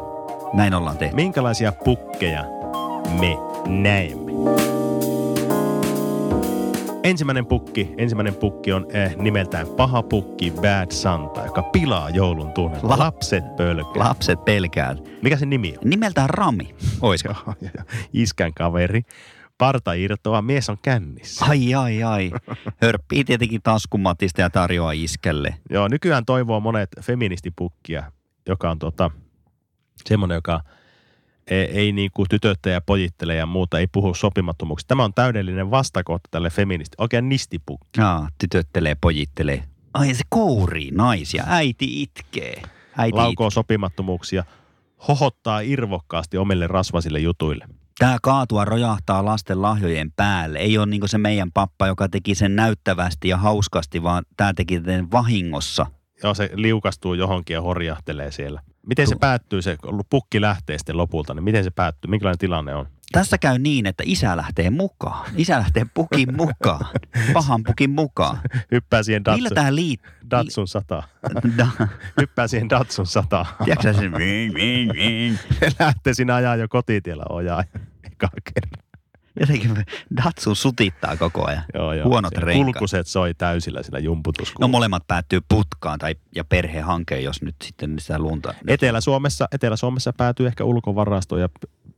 Näin 0.54 0.74
ollaan 0.74 0.98
tehty. 0.98 1.16
Minkälaisia 1.16 1.72
pukkeja 1.72 2.44
me 3.20 3.38
näemme? 3.68 4.32
Ensimmäinen 7.04 7.46
pukki, 7.46 7.94
ensimmäinen 7.98 8.36
pukki 8.36 8.74
on 8.74 8.86
eh, 8.90 9.16
nimeltään 9.18 9.68
paha 9.68 10.04
pukki 10.04 10.52
Bad 10.52 10.92
Santa, 10.92 11.46
joka 11.46 11.64
pilaa 11.64 12.10
joulun. 12.10 12.52
La- 12.82 12.98
Lapset 12.98 13.56
pölkää. 13.56 13.92
Lapset 13.96 14.46
pelkää. 14.46 14.96
Mikä 15.22 15.38
se 15.38 15.46
nimi 15.46 15.74
on? 15.78 15.90
Nimeltään 15.90 16.30
Rami. 16.30 16.76
Oisko? 17.02 17.34
Iskän 18.14 18.54
kaveri. 18.54 19.02
Parta 19.58 19.94
irtoaa, 19.94 20.42
mies 20.42 20.70
on 20.70 20.78
kännissä. 20.82 21.46
Ai, 21.46 21.74
ai, 21.74 22.04
ai. 22.04 22.32
Hörppii 22.82 23.24
tietenkin 23.24 23.62
taskumatista 23.62 24.42
ja 24.42 24.50
tarjoaa 24.50 24.92
iskelle. 24.92 25.56
Joo, 25.70 25.88
nykyään 25.88 26.26
toivoo 26.26 26.60
monet 26.60 26.90
feministipukkia, 27.02 28.12
joka 28.48 28.72
on 28.72 28.80
tota, 28.80 29.12
semmoinen, 30.06 30.36
joka 30.36 30.62
ei, 31.48 31.66
ei 31.66 31.92
niin 31.92 32.12
kuin 32.14 32.30
tytöttä 32.30 32.70
ja 32.70 32.82
pojittele 32.82 33.36
ja 33.36 33.46
muuta, 33.46 33.80
ei 33.80 33.88
puhu 33.88 34.14
sopimattomuuksista. 34.14 34.88
Tämä 34.88 35.04
on 35.04 35.14
täydellinen 35.14 35.72
vastakohta 35.72 36.28
tälle 36.32 36.50
feministi, 36.50 36.96
oikein 36.98 37.30
nistipukki. 37.30 38.02
Aa, 38.02 38.30
tytöttelee, 38.38 38.96
pojittelee. 39.02 39.64
Ai 39.94 40.14
se 40.14 40.24
kourii 40.30 40.92
naisia. 40.92 41.44
Äiti 41.48 42.02
itkee. 42.02 42.62
Äiti 42.98 43.18
Laukoo 43.18 43.50
sopimattomuuksia, 43.50 44.44
hohottaa 45.08 45.60
irvokkaasti 45.60 46.38
omille 46.38 46.68
rasvasille 46.68 47.20
jutuille. 47.20 47.68
Tämä 48.00 48.18
kaatua 48.22 48.66
rojahtaa 48.66 49.26
lasten 49.26 49.62
lahjojen 49.62 50.12
päälle. 50.12 50.60
Ei 50.60 50.78
ole 50.78 50.86
niin 50.86 51.10
se 51.10 51.18
meidän 51.18 51.52
pappa, 51.52 51.88
joka 51.88 52.10
teki 52.10 52.36
sen 52.36 52.56
näyttävästi 52.56 53.30
ja 53.30 53.38
hauskasti, 53.38 54.04
vaan 54.04 54.24
tämä 54.38 54.54
teki 54.54 54.82
sen 54.86 55.12
vahingossa. 55.12 55.86
Joo, 56.24 56.34
se 56.34 56.50
liukastuu 56.54 57.14
johonkin 57.14 57.54
ja 57.54 57.62
horjahtelee 57.62 58.32
siellä. 58.32 58.62
Miten 58.88 59.08
se 59.08 59.16
päättyy, 59.16 59.62
se 59.62 59.78
pukki 60.10 60.42
lähtee 60.42 60.78
sitten 60.78 60.98
lopulta, 60.98 61.34
niin 61.34 61.44
miten 61.44 61.64
se 61.64 61.72
päättyy, 61.72 62.10
minkälainen 62.10 62.38
tilanne 62.38 62.76
on? 62.76 62.88
Tässä 63.12 63.38
käy 63.38 63.60
niin, 63.60 63.86
että 63.86 64.04
isä 64.06 64.38
lähtee 64.38 64.70
mukaan. 64.70 65.32
Isä 65.38 65.60
lähtee 65.60 65.86
pukin 65.94 66.36
mukaan. 66.36 66.86
Pahan 67.34 67.64
pukin 67.64 67.90
mukaan. 67.90 68.40
Hyppää 68.72 69.04
siihen 69.04 69.22
Millä 69.28 69.38
Datsun, 69.50 69.56
tämä 69.56 69.76
liittyy? 69.76 70.12
Datsun 70.32 70.68
sataa. 70.68 71.04
Da- 71.58 71.88
Hyppää 72.22 72.48
siihen 72.48 72.70
Datsun 72.70 73.08
sataa. 73.08 73.56
Tiedätkö 73.66 74.12
ving. 74.18 75.38
Lähtee 75.80 76.14
sinä 76.14 76.36
ajaa 76.36 76.56
jo 76.56 76.68
kotitiellä 76.70 77.24
ojaa 77.30 77.64
eka 78.04 78.30
kerran. 78.54 78.85
Jotenkin 79.40 79.86
Datsun 80.24 80.56
sutittaa 80.56 81.18
koko 81.18 81.48
ajan. 81.48 81.64
Joo, 81.74 81.94
joo. 81.94 82.06
Huonot 82.06 82.34
renkaat. 82.34 82.66
Kulkuset 82.66 83.08
soi 83.08 83.34
täysillä 83.34 83.84
siinä 83.84 84.00
jumputuskuulla. 84.00 84.68
No 84.68 84.72
molemmat 84.72 85.08
päättyy 85.08 85.40
putkaan 85.50 86.00
tai, 86.00 86.16
ja 86.36 86.44
perhehankeen, 86.44 87.24
jos 87.24 87.42
nyt 87.42 87.56
sitten 87.64 88.00
sitä 88.00 88.20
lunta. 88.20 88.54
Etelä-Suomessa, 88.68 89.48
Etelä-Suomessa 89.52 90.14
päätyy 90.14 90.48
ehkä 90.48 90.64
ulkovarastoon 90.64 91.42
ja 91.42 91.50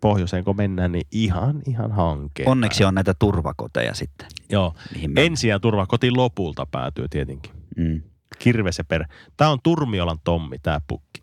pohjoiseen 0.01 0.43
kun 0.43 0.57
mennään, 0.57 0.91
niin 0.91 1.07
ihan, 1.11 1.61
ihan 1.67 1.91
hankeen. 1.91 2.49
Onneksi 2.49 2.83
on 2.83 2.95
näitä 2.95 3.13
turvakoteja 3.19 3.93
sitten. 3.93 4.27
Joo. 4.49 4.75
Ensi 5.15 5.47
ja 5.47 5.59
turva 5.59 5.85
kotiin 5.85 6.17
lopulta 6.17 6.65
päätyy 6.65 7.05
tietenkin. 7.09 7.51
Mm. 7.77 8.01
Kirves 8.39 8.77
ja 8.77 8.83
per. 8.83 9.05
Tämä 9.37 9.51
on 9.51 9.59
Turmiolan 9.63 10.17
Tommi, 10.23 10.59
tämä 10.59 10.81
pukki. 10.87 11.21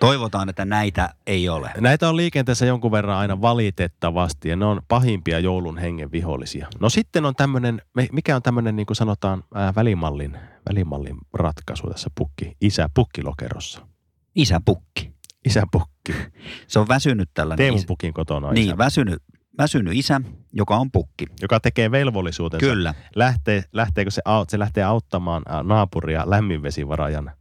Toivotaan, 0.00 0.48
että 0.48 0.64
näitä 0.64 1.14
ei 1.26 1.48
ole. 1.48 1.70
Näitä 1.80 2.08
on 2.08 2.16
liikenteessä 2.16 2.66
jonkun 2.66 2.90
verran 2.92 3.16
aina 3.18 3.40
valitettavasti 3.40 4.48
ja 4.48 4.56
ne 4.56 4.64
on 4.64 4.80
pahimpia 4.88 5.38
joulun 5.38 5.78
hengen 5.78 6.12
vihollisia. 6.12 6.66
No 6.80 6.88
sitten 6.90 7.24
on 7.24 7.34
tämmöinen, 7.34 7.82
mikä 8.12 8.36
on 8.36 8.42
tämmöinen 8.42 8.76
niin 8.76 8.86
kuin 8.86 8.96
sanotaan 8.96 9.44
ää, 9.54 9.72
välimallin, 9.76 10.38
välimallin 10.70 11.16
ratkaisu 11.32 11.86
tässä 11.90 12.10
pukki, 12.14 12.56
isä 12.60 12.88
pukkilokerossa. 12.94 13.86
Isä 14.34 14.60
pukki. 14.64 15.12
Isä 15.44 15.62
pukki. 15.72 16.12
Se 16.68 16.78
on 16.78 16.88
väsynyt 16.88 17.30
tällainen. 17.34 17.64
Teemun 17.64 17.78
isä. 17.78 17.86
pukin 17.86 18.12
kotona 18.14 18.48
on 18.48 18.54
Niin, 18.54 18.66
isä, 18.66 18.78
väsynyt, 18.78 19.22
väsynyt 19.58 19.94
isä, 19.96 20.20
joka 20.52 20.76
on 20.76 20.90
pukki. 20.92 21.26
joka 21.42 21.60
tekee 21.60 21.90
velvollisuutensa. 21.90 22.66
Kyllä. 22.66 22.94
Lähtee, 23.14 23.64
lähteekö 23.72 24.10
se, 24.10 24.22
se 24.48 24.58
lähtee 24.58 24.84
auttamaan 24.84 25.42
naapuria 25.62 26.22
lämminvesivarajan 26.30 27.32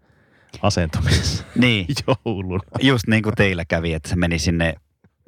asentumisessa 0.62 1.44
Niin, 1.56 1.86
joulun. 2.26 2.62
just 2.82 3.08
niin 3.08 3.24
kuin 3.24 3.36
teillä 3.36 3.66
kävi, 3.66 3.94
että 3.94 4.10
se 4.10 4.16
meni 4.16 4.40
sinne, 4.40 4.74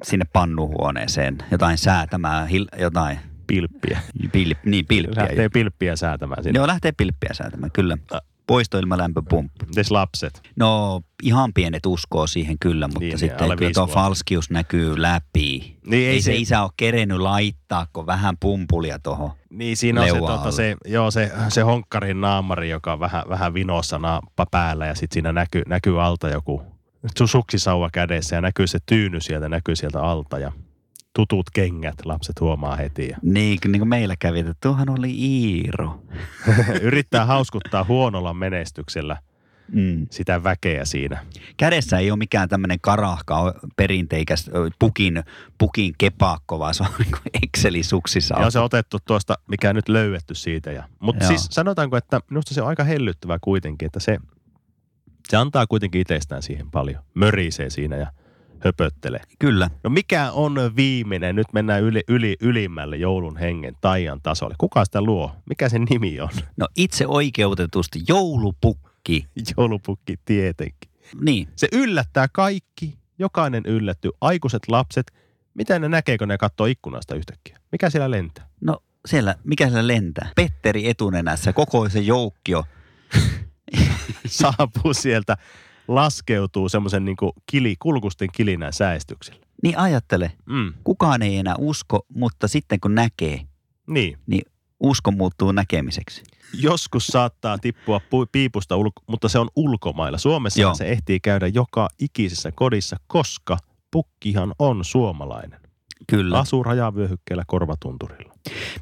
sinne 0.02 0.24
pannuhuoneeseen 0.32 1.38
jotain 1.50 1.78
säätämään, 1.78 2.48
hil, 2.48 2.66
jotain 2.78 3.18
Pilppiä. 3.46 4.00
pil, 4.32 4.54
niin, 4.64 4.86
pilppiä. 4.86 5.22
Lähtee 5.22 5.48
pilppiä 5.48 5.96
säätämään 5.96 6.42
sinne. 6.42 6.58
Joo, 6.58 6.66
lähtee 6.66 6.92
pilppiä 6.92 7.30
säätämään, 7.32 7.70
kyllä. 7.72 7.96
Poistoilmalämpöpumppu. 8.46 9.66
Mites 9.66 9.90
lapset? 9.90 10.42
No, 10.56 11.00
ihan 11.22 11.52
pienet 11.54 11.86
uskoo 11.86 12.26
siihen 12.26 12.56
kyllä, 12.60 12.88
mutta 12.88 13.00
Niin, 13.00 13.08
niin, 13.08 13.18
sitten 13.18 13.56
kyllä 13.58 13.70
tuo 13.74 13.86
falskius 13.86 14.50
näkyy 14.50 15.02
läpi. 15.02 15.76
Niin 15.86 15.92
ei 15.92 16.06
ei 16.06 16.20
se 16.22 16.24
se- 16.24 16.36
isä 16.36 16.62
ole 16.62 16.70
kerennyt 16.76 17.18
laittaa, 17.18 17.86
kun 17.92 18.06
vähän 18.06 18.36
pumpulia 18.40 18.98
tuohon. 18.98 19.30
Niin 19.50 19.76
siinä 19.76 20.02
on 20.02 20.08
se, 20.08 20.18
tota, 20.18 20.50
se, 20.50 20.76
joo, 20.84 21.10
se, 21.10 21.32
se 21.48 21.60
honkkarin 21.60 22.20
naamari, 22.20 22.70
joka 22.70 22.92
on 22.92 23.00
vähän, 23.00 23.24
vähän 23.28 23.54
vinossa 23.54 23.98
naappa 23.98 24.46
päällä 24.50 24.86
ja 24.86 24.94
sitten 24.94 25.14
siinä 25.14 25.32
näkyy, 25.32 25.62
näkyy 25.66 26.02
alta 26.02 26.28
joku 26.28 26.62
su- 27.06 27.26
suksisauva 27.26 27.90
kädessä 27.92 28.36
ja 28.36 28.40
näkyy 28.40 28.66
se 28.66 28.78
tyyny 28.86 29.20
sieltä, 29.20 29.48
näkyy 29.48 29.76
sieltä 29.76 30.02
alta 30.02 30.38
ja 30.38 30.52
tutut 31.12 31.50
kengät 31.50 31.94
lapset 32.04 32.40
huomaa 32.40 32.76
heti. 32.76 33.08
Ja 33.08 33.16
Niin, 33.22 33.58
niin 33.66 33.80
kuin 33.80 33.88
meillä 33.88 34.14
kävi, 34.18 34.38
että 34.38 34.54
tuohan 34.62 34.90
oli 34.90 35.10
Iiro. 35.10 36.02
yrittää 36.82 37.24
hauskuttaa 37.24 37.84
huonolla 37.84 38.34
menestyksellä 38.34 39.16
Mm. 39.72 40.06
sitä 40.10 40.44
väkeä 40.44 40.84
siinä. 40.84 41.24
Kädessä 41.56 41.98
ei 41.98 42.10
ole 42.10 42.18
mikään 42.18 42.48
tämmöinen 42.48 42.78
karahka, 42.80 43.54
perinteikäs 43.76 44.50
pukin, 44.78 45.24
pukin 45.58 45.94
kepakko, 45.98 46.58
vaan 46.58 46.74
se 46.74 46.82
on 46.82 46.88
niin 46.98 47.10
kuin 47.10 47.42
Exceli-suksissa. 47.42 48.38
Ja 48.38 48.44
on 48.44 48.52
se 48.52 48.58
otettu 48.58 48.98
tuosta, 49.06 49.34
mikä 49.48 49.72
nyt 49.72 49.88
löydetty 49.88 50.34
siitä. 50.34 50.72
Ja, 50.72 50.84
mutta 51.00 51.24
Joo. 51.24 51.28
siis 51.28 51.46
sanotaanko, 51.50 51.96
että 51.96 52.20
minusta 52.30 52.54
se 52.54 52.62
on 52.62 52.68
aika 52.68 52.84
hellyttävää 52.84 53.38
kuitenkin, 53.40 53.86
että 53.86 54.00
se, 54.00 54.18
se 55.28 55.36
antaa 55.36 55.66
kuitenkin 55.66 56.00
itsestään 56.00 56.42
siihen 56.42 56.70
paljon. 56.70 57.02
Mörisee 57.14 57.70
siinä 57.70 57.96
ja 57.96 58.12
höpöttelee. 58.60 59.20
Kyllä. 59.38 59.70
No 59.84 59.90
mikä 59.90 60.30
on 60.32 60.54
viimeinen? 60.76 61.36
Nyt 61.36 61.52
mennään 61.52 61.82
yli, 61.82 62.02
yli, 62.08 62.36
ylimmälle 62.40 62.96
joulun 62.96 63.36
hengen 63.36 63.74
taian 63.80 64.20
tasolle. 64.22 64.54
Kuka 64.58 64.84
sitä 64.84 65.02
luo? 65.02 65.32
Mikä 65.48 65.68
sen 65.68 65.86
nimi 65.90 66.20
on? 66.20 66.28
No 66.56 66.68
itse 66.76 67.06
oikeutetusti 67.06 68.00
joulupukki. 68.08 68.87
Joulupukki 69.56 70.16
tietenkin. 70.24 70.90
Niin, 71.20 71.48
Se 71.56 71.68
yllättää 71.72 72.26
kaikki. 72.32 72.98
Jokainen 73.18 73.62
yllättyy. 73.66 74.10
Aikuiset 74.20 74.62
lapset. 74.68 75.12
Mitä 75.54 75.78
ne 75.78 75.88
näkee, 75.88 76.18
kun 76.18 76.28
ne 76.28 76.38
katsoo 76.38 76.66
ikkunasta 76.66 77.14
yhtäkkiä? 77.14 77.58
Mikä 77.72 77.90
siellä 77.90 78.10
lentää? 78.10 78.48
no 78.60 78.82
siellä, 79.06 79.34
mikä 79.44 79.66
siellä 79.66 79.86
lentää? 79.86 80.30
Petteri 80.36 80.88
etunenässä, 80.88 81.52
koko 81.52 81.88
se 81.88 82.00
joukkio. 82.00 82.64
Saapuu 84.26 84.94
sieltä, 84.94 85.36
laskeutuu 85.88 86.68
semmoisen 86.68 87.04
niin 87.04 87.16
kili, 87.50 87.76
kulkusten 87.78 88.28
kilinän 88.32 88.72
säestyksellä. 88.72 89.40
Niin 89.62 89.78
ajattele, 89.78 90.32
Mm, 90.46 90.72
kukaan 90.84 91.22
ei 91.22 91.36
enää 91.36 91.54
usko, 91.58 92.06
mutta 92.14 92.48
sitten 92.48 92.80
kun 92.80 92.94
näkee, 92.94 93.40
niin. 93.86 94.18
niin 94.26 94.42
usko 94.80 95.10
muuttuu 95.10 95.52
näkemiseksi. 95.52 96.22
Joskus 96.60 97.06
saattaa 97.06 97.58
tippua 97.58 97.98
pu- 97.98 98.28
piipusta, 98.32 98.76
ulko- 98.76 99.02
mutta 99.06 99.28
se 99.28 99.38
on 99.38 99.48
ulkomailla. 99.56 100.18
Suomessa 100.18 100.60
Joo. 100.60 100.74
se 100.74 100.88
ehtii 100.88 101.20
käydä 101.20 101.46
joka 101.46 101.88
ikisessä 101.98 102.52
kodissa, 102.54 102.96
koska 103.06 103.56
pukkihan 103.90 104.52
on 104.58 104.84
suomalainen. 104.84 105.60
Kyllä. 106.06 106.38
Asuu 106.38 106.62
rajavyöhykkeellä 106.62 107.44
korvatunturilla. 107.46 108.32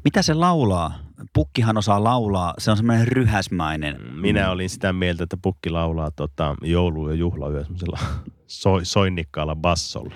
Mitä 0.03 0.21
se 0.21 0.33
laulaa? 0.33 0.99
Pukkihan 1.33 1.77
osaa 1.77 2.03
laulaa, 2.03 2.53
se 2.57 2.71
on 2.71 2.77
semmoinen 2.77 3.07
ryhäsmäinen. 3.07 3.97
Minä 4.13 4.51
olin 4.51 4.69
sitä 4.69 4.93
mieltä, 4.93 5.23
että 5.23 5.37
pukki 5.41 5.69
laulaa 5.69 6.11
tota, 6.11 6.55
joulu- 6.61 7.09
ja 7.09 7.15
juhlayö 7.15 7.63
semmoisella 7.63 7.99
so- 8.47 8.79
soinnikkaalla 8.83 9.55
bassolla. 9.55 10.13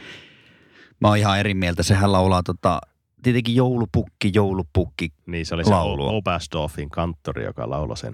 Mä 0.99 1.07
oon 1.07 1.17
ihan 1.17 1.39
eri 1.39 1.53
mieltä, 1.53 1.83
sehän 1.83 2.11
laulaa 2.11 2.43
tota, 2.43 2.81
tietenkin 3.23 3.55
joulupukki, 3.55 4.31
joulupukki. 4.35 5.09
Niin 5.25 5.45
se 5.45 5.55
oli 5.55 5.63
se 5.63 5.69
Laulua. 5.69 6.11
Oberstdorfin 6.11 6.89
kanttori, 6.89 7.43
joka 7.43 7.69
lauloi 7.69 7.97
sen. 7.97 8.13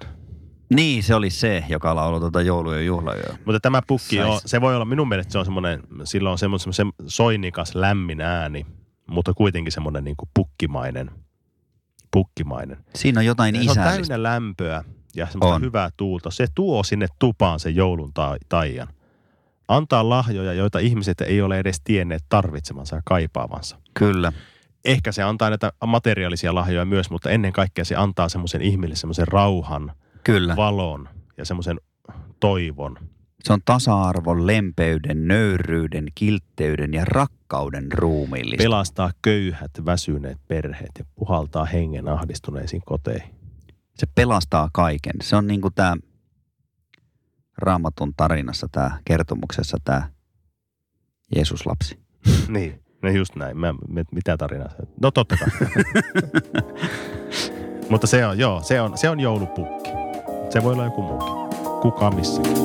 Niin, 0.73 1.03
se 1.03 1.15
oli 1.15 1.29
se, 1.29 1.63
joka 1.69 1.95
lauloi 1.95 2.19
tota 2.19 2.41
joulu- 2.41 2.71
ja 2.73 2.81
juhlajaa. 2.81 3.37
Mutta 3.45 3.59
tämä 3.59 3.81
pukki, 3.87 4.21
on, 4.21 4.39
se 4.45 4.61
voi 4.61 4.75
olla 4.75 4.85
minun 4.85 5.09
mielestä 5.09 5.31
se 5.31 5.37
on 5.39 5.45
semmoinen, 5.45 5.83
sillä 6.03 6.31
on 6.31 6.37
semmoinen, 6.37 6.73
semmoinen 6.73 7.09
soinnikas, 7.09 7.75
lämmin 7.75 8.21
ääni, 8.21 8.65
mutta 9.07 9.33
kuitenkin 9.33 9.71
semmoinen 9.71 10.03
niin 10.03 10.17
kuin 10.17 10.29
pukkimainen. 10.33 11.11
Pukkimainen. 12.11 12.77
Siinä 12.95 13.19
on 13.19 13.25
jotain 13.25 13.55
Se 13.55 13.59
on 13.59 13.65
isällistä. 13.65 13.83
täynnä 14.07 14.23
lämpöä 14.23 14.83
ja 15.15 15.25
semmoista 15.25 15.55
On. 15.55 15.61
hyvää 15.61 15.89
tuulta. 15.97 16.31
Se 16.31 16.47
tuo 16.55 16.83
sinne 16.83 17.07
tupaan 17.19 17.59
sen 17.59 17.75
joulun 17.75 18.13
ta- 18.13 18.37
taian. 18.49 18.87
Antaa 19.67 20.09
lahjoja, 20.09 20.53
joita 20.53 20.79
ihmiset 20.79 21.21
ei 21.21 21.41
ole 21.41 21.59
edes 21.59 21.81
tienneet 21.83 22.23
tarvitsemansa 22.29 22.95
ja 22.95 23.01
kaipaavansa. 23.05 23.77
Kyllä. 23.93 24.31
Ehkä 24.87 25.11
se 25.11 25.23
antaa 25.23 25.49
näitä 25.49 25.71
materiaalisia 25.85 26.55
lahjoja 26.55 26.85
myös, 26.85 27.09
mutta 27.09 27.29
ennen 27.29 27.53
kaikkea 27.53 27.85
se 27.85 27.95
antaa 27.95 28.29
semmoisen 28.29 28.61
ihmille 28.61 28.95
semmoisen 28.95 29.27
rauhan, 29.27 29.91
Kyllä. 30.23 30.55
valon 30.55 31.09
ja 31.37 31.45
semmoisen 31.45 31.79
toivon. 32.39 32.97
Se 33.43 33.53
on 33.53 33.59
tasa-arvon, 33.65 34.47
lempeyden, 34.47 35.27
nöyryyden, 35.27 36.07
kiltteyden 36.15 36.93
ja 36.93 37.05
rakkauden 37.05 37.91
ruumiillista. 37.91 38.63
Pelastaa 38.63 39.11
köyhät, 39.21 39.71
väsyneet 39.85 40.37
perheet 40.47 40.91
ja 40.99 41.05
puhaltaa 41.15 41.65
hengen 41.65 42.07
ahdistuneisiin 42.07 42.81
koteihin. 42.85 43.35
se 43.95 44.07
pelastaa 44.15 44.69
kaiken. 44.73 45.13
Se 45.21 45.35
on 45.35 45.47
niin 45.47 45.61
kuin 45.61 45.73
tämä 45.73 45.95
Raamatun 47.57 48.13
tarinassa, 48.17 48.67
tämä 48.71 48.99
kertomuksessa 49.05 49.77
tämä 49.83 50.09
Jeesuslapsi. 51.35 51.99
niin, 52.47 52.83
no 53.01 53.09
just 53.09 53.35
näin. 53.35 53.57
Mä, 53.57 53.75
mitä 54.11 54.37
tarinaa 54.37 54.69
se? 54.69 54.75
No 55.01 55.11
totta 55.11 55.35
kai. 55.37 55.47
Mutta 57.89 58.07
se 58.07 58.25
on, 58.25 58.39
joo, 58.39 58.61
se 58.61 58.81
on, 58.81 58.97
se 58.97 59.09
on 59.09 59.19
joulupukki. 59.19 59.89
Se 60.49 60.63
voi 60.63 60.73
olla 60.73 60.83
joku 60.83 61.01
muukin. 61.01 61.57
Kuka 61.81 62.11
missäkin. 62.11 62.57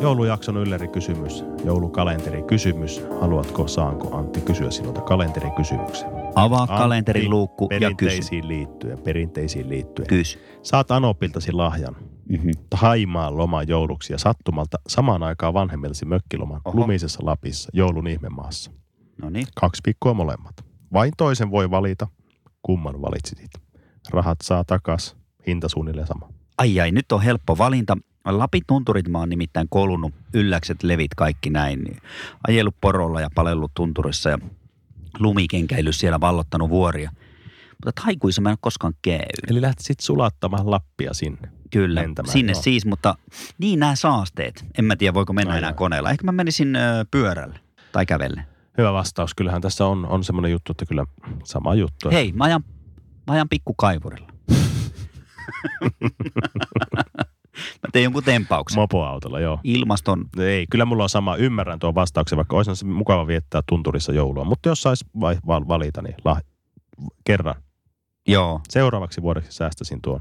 Joulujakson 0.00 0.56
ylläri 0.56 0.88
kysymys, 0.88 1.44
joulukalenteri 1.64 2.42
kysymys. 2.42 3.02
Haluatko, 3.20 3.68
saanko 3.68 4.16
Antti 4.16 4.40
kysyä 4.40 4.70
sinulta 4.70 5.00
kalenterikysymyksen? 5.00 6.08
Avaa 6.34 6.60
Antti, 6.60 6.76
kalenterin 6.76 7.30
luukku 7.30 7.68
ja 7.70 7.78
kysy. 7.78 7.94
Perinteisiin 7.96 8.48
liittyen, 8.48 8.98
perinteisiin 8.98 9.68
liittyen. 9.68 10.08
Kysy. 10.08 10.38
Saat 10.62 10.90
Anopiltasi 10.90 11.52
lahjan. 11.52 11.96
Mm-hmm. 12.32 12.52
Haimaan 12.74 13.36
loma 13.36 13.62
jouluksi 13.62 14.12
ja 14.12 14.18
sattumalta 14.18 14.78
samaan 14.88 15.22
aikaan 15.22 15.54
vanhemmillasi 15.54 16.04
mökkiloman 16.04 16.60
Oho. 16.64 16.80
lumisessa 16.80 17.20
Lapissa 17.22 17.70
joulun 17.72 18.06
ihmemaassa. 18.06 18.70
No 19.22 19.30
niin. 19.30 19.46
Kaksi 19.54 19.82
viikkoa 19.86 20.14
molemmat. 20.14 20.64
Vain 20.92 21.12
toisen 21.16 21.50
voi 21.50 21.70
valita, 21.70 22.06
kumman 22.62 23.02
valitsit. 23.02 23.50
Rahat 24.10 24.38
saa 24.42 24.64
takas, 24.64 25.16
hinta 25.46 25.68
suunnilleen 25.68 26.06
sama. 26.06 26.28
Ai 26.58 26.80
ai, 26.80 26.90
nyt 26.90 27.12
on 27.12 27.22
helppo 27.22 27.58
valinta. 27.58 27.96
Lapin 28.24 28.62
tunturit 28.66 29.08
mä 29.08 29.18
oon 29.18 29.28
nimittäin 29.28 29.66
kolunut, 29.70 30.12
ylläkset, 30.34 30.82
levit, 30.82 31.14
kaikki 31.14 31.50
näin. 31.50 31.96
Ajellut 32.48 32.76
porolla 32.80 33.20
ja 33.20 33.28
palellut 33.34 33.70
tunturissa 33.74 34.30
ja 34.30 34.38
lumikenkäily 35.18 35.92
siellä 35.92 36.20
vallottanut 36.20 36.70
vuoria. 36.70 37.10
Mutta 37.84 38.02
taikuissa 38.04 38.42
mä 38.42 38.48
en 38.48 38.52
ole 38.52 38.58
koskaan 38.60 38.94
käynyt. 39.02 39.50
Eli 39.50 39.62
lähtisit 39.62 40.00
sulattamaan 40.00 40.70
Lappia 40.70 41.14
sinne. 41.14 41.61
Kyllä, 41.72 42.00
lentämään, 42.00 42.32
sinne 42.32 42.52
joo. 42.52 42.62
siis, 42.62 42.86
mutta 42.86 43.14
niin 43.58 43.80
nämä 43.80 43.96
saasteet. 43.96 44.64
En 44.78 44.84
mä 44.84 44.96
tiedä, 44.96 45.14
voiko 45.14 45.32
mennä 45.32 45.52
Ai 45.52 45.58
enää 45.58 45.72
koneella. 45.72 46.10
Ehkä 46.10 46.24
mä 46.24 46.32
menisin 46.32 46.76
ö, 46.76 47.04
pyörällä 47.10 47.58
tai 47.92 48.06
kävellen. 48.06 48.44
Hyvä 48.78 48.92
vastaus. 48.92 49.34
Kyllähän 49.34 49.62
tässä 49.62 49.86
on, 49.86 50.06
on 50.06 50.24
semmoinen 50.24 50.50
juttu, 50.52 50.72
että 50.72 50.86
kyllä 50.86 51.04
sama 51.44 51.74
juttu. 51.74 52.10
Hei, 52.10 52.32
mä 52.32 52.44
ajan, 52.44 52.64
mä 53.26 53.34
ajan 53.34 53.48
pikkukaivurilla. 53.48 54.28
mä 57.82 57.88
tein 57.92 58.02
jonkun 58.04 58.24
tempauksen. 58.24 58.78
Mopoautolla, 58.80 59.40
joo. 59.40 59.60
Ilmaston, 59.64 60.28
Ei, 60.38 60.66
kyllä 60.70 60.84
mulla 60.84 61.02
on 61.02 61.08
sama. 61.08 61.36
Ymmärrän 61.36 61.78
tuon 61.78 61.94
vastauksen, 61.94 62.36
vaikka 62.36 62.56
olisi 62.56 62.76
se 62.76 62.86
mukava 62.86 63.26
viettää 63.26 63.60
tunturissa 63.68 64.12
joulua. 64.12 64.44
Mutta 64.44 64.68
jos 64.68 64.82
saisi 64.82 65.04
vai, 65.20 65.36
val, 65.46 65.64
valita, 65.68 66.02
niin 66.02 66.14
lah, 66.24 66.40
kerran. 67.24 67.54
joo. 68.28 68.60
Seuraavaksi 68.68 69.22
vuodeksi 69.22 69.52
säästäisin 69.52 70.02
tuon. 70.02 70.20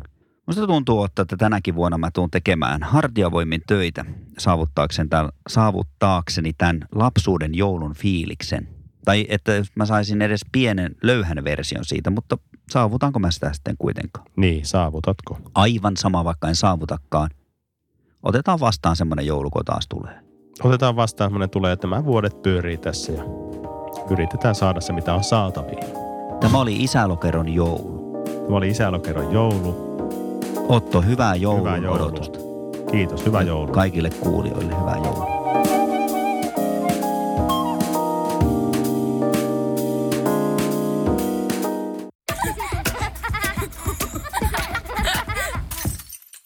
Musta 0.52 0.68
tuntuu, 0.68 1.04
että 1.04 1.26
tänäkin 1.38 1.76
vuonna 1.76 1.98
mä 1.98 2.12
tuun 2.14 2.32
tekemään 2.32 2.84
hartiavoimin 2.84 3.62
töitä 3.68 4.06
saavuttaakseni 4.38 5.10
tämän, 5.10 5.30
saavuttaakseni 5.50 6.54
tämän 6.54 6.80
lapsuuden 6.96 7.56
joulun 7.56 7.94
fiiliksen. 7.94 8.68
Tai 9.06 9.26
että 9.30 9.54
jos 9.54 9.68
mä 9.76 9.86
saisin 9.86 10.22
edes 10.22 10.42
pienen 10.52 10.96
löyhän 11.04 11.44
version 11.44 11.86
siitä, 11.86 12.10
mutta 12.10 12.38
saavutanko 12.70 13.20
mä 13.20 13.32
sitä 13.32 13.54
sitten 13.54 13.76
kuitenkaan? 13.80 14.28
Niin, 14.36 14.66
saavutatko? 14.66 15.38
Aivan 15.56 15.98
sama, 15.98 16.26
vaikka 16.26 16.50
en 16.50 16.56
saavutakaan. 16.56 17.30
Otetaan 18.24 18.60
vastaan 18.60 18.96
semmoinen 18.96 19.26
joulu, 19.26 19.50
kun 19.50 19.66
taas 19.66 19.88
tulee. 19.88 20.20
Otetaan 20.64 20.96
vastaan 20.96 21.30
semmoinen 21.30 21.50
tulee, 21.50 21.72
että 21.72 21.88
nämä 21.88 22.06
vuodet 22.06 22.42
pyörii 22.42 22.78
tässä 22.78 23.12
ja 23.12 23.24
yritetään 24.10 24.56
saada 24.56 24.82
se, 24.82 24.94
mitä 24.94 25.14
on 25.14 25.24
saatavilla. 25.24 25.86
Tämä 26.40 26.60
oli 26.60 26.84
Isälokeron 26.84 27.50
joulu. 27.50 28.24
Tämä 28.46 28.58
oli 28.58 28.70
Isälokeron 28.70 29.34
joulu. 29.34 29.91
Otto, 30.72 31.02
hyvää 31.02 31.36
joulun 31.36 31.60
Hyvää 31.62 31.78
joulua. 31.78 32.06
odotusta. 32.06 32.40
Kiitos, 32.92 33.26
hyvää 33.26 33.42
joulua. 33.42 33.74
Kaikille 33.74 34.10
kuulijoille 34.10 34.80
hyvää 34.80 34.96
joulua. 34.96 35.32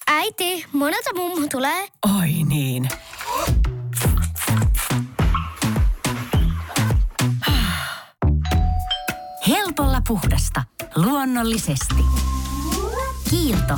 Äiti, 0.07 0.65
monelta 0.73 1.09
mummu 1.15 1.47
tulee? 1.51 1.87
Oi 2.19 2.29
niin. 2.47 2.89
Helpolla 9.47 10.01
puhdasta. 10.07 10.63
Luonnollisesti. 10.95 11.95
Kiilto. 13.29 13.77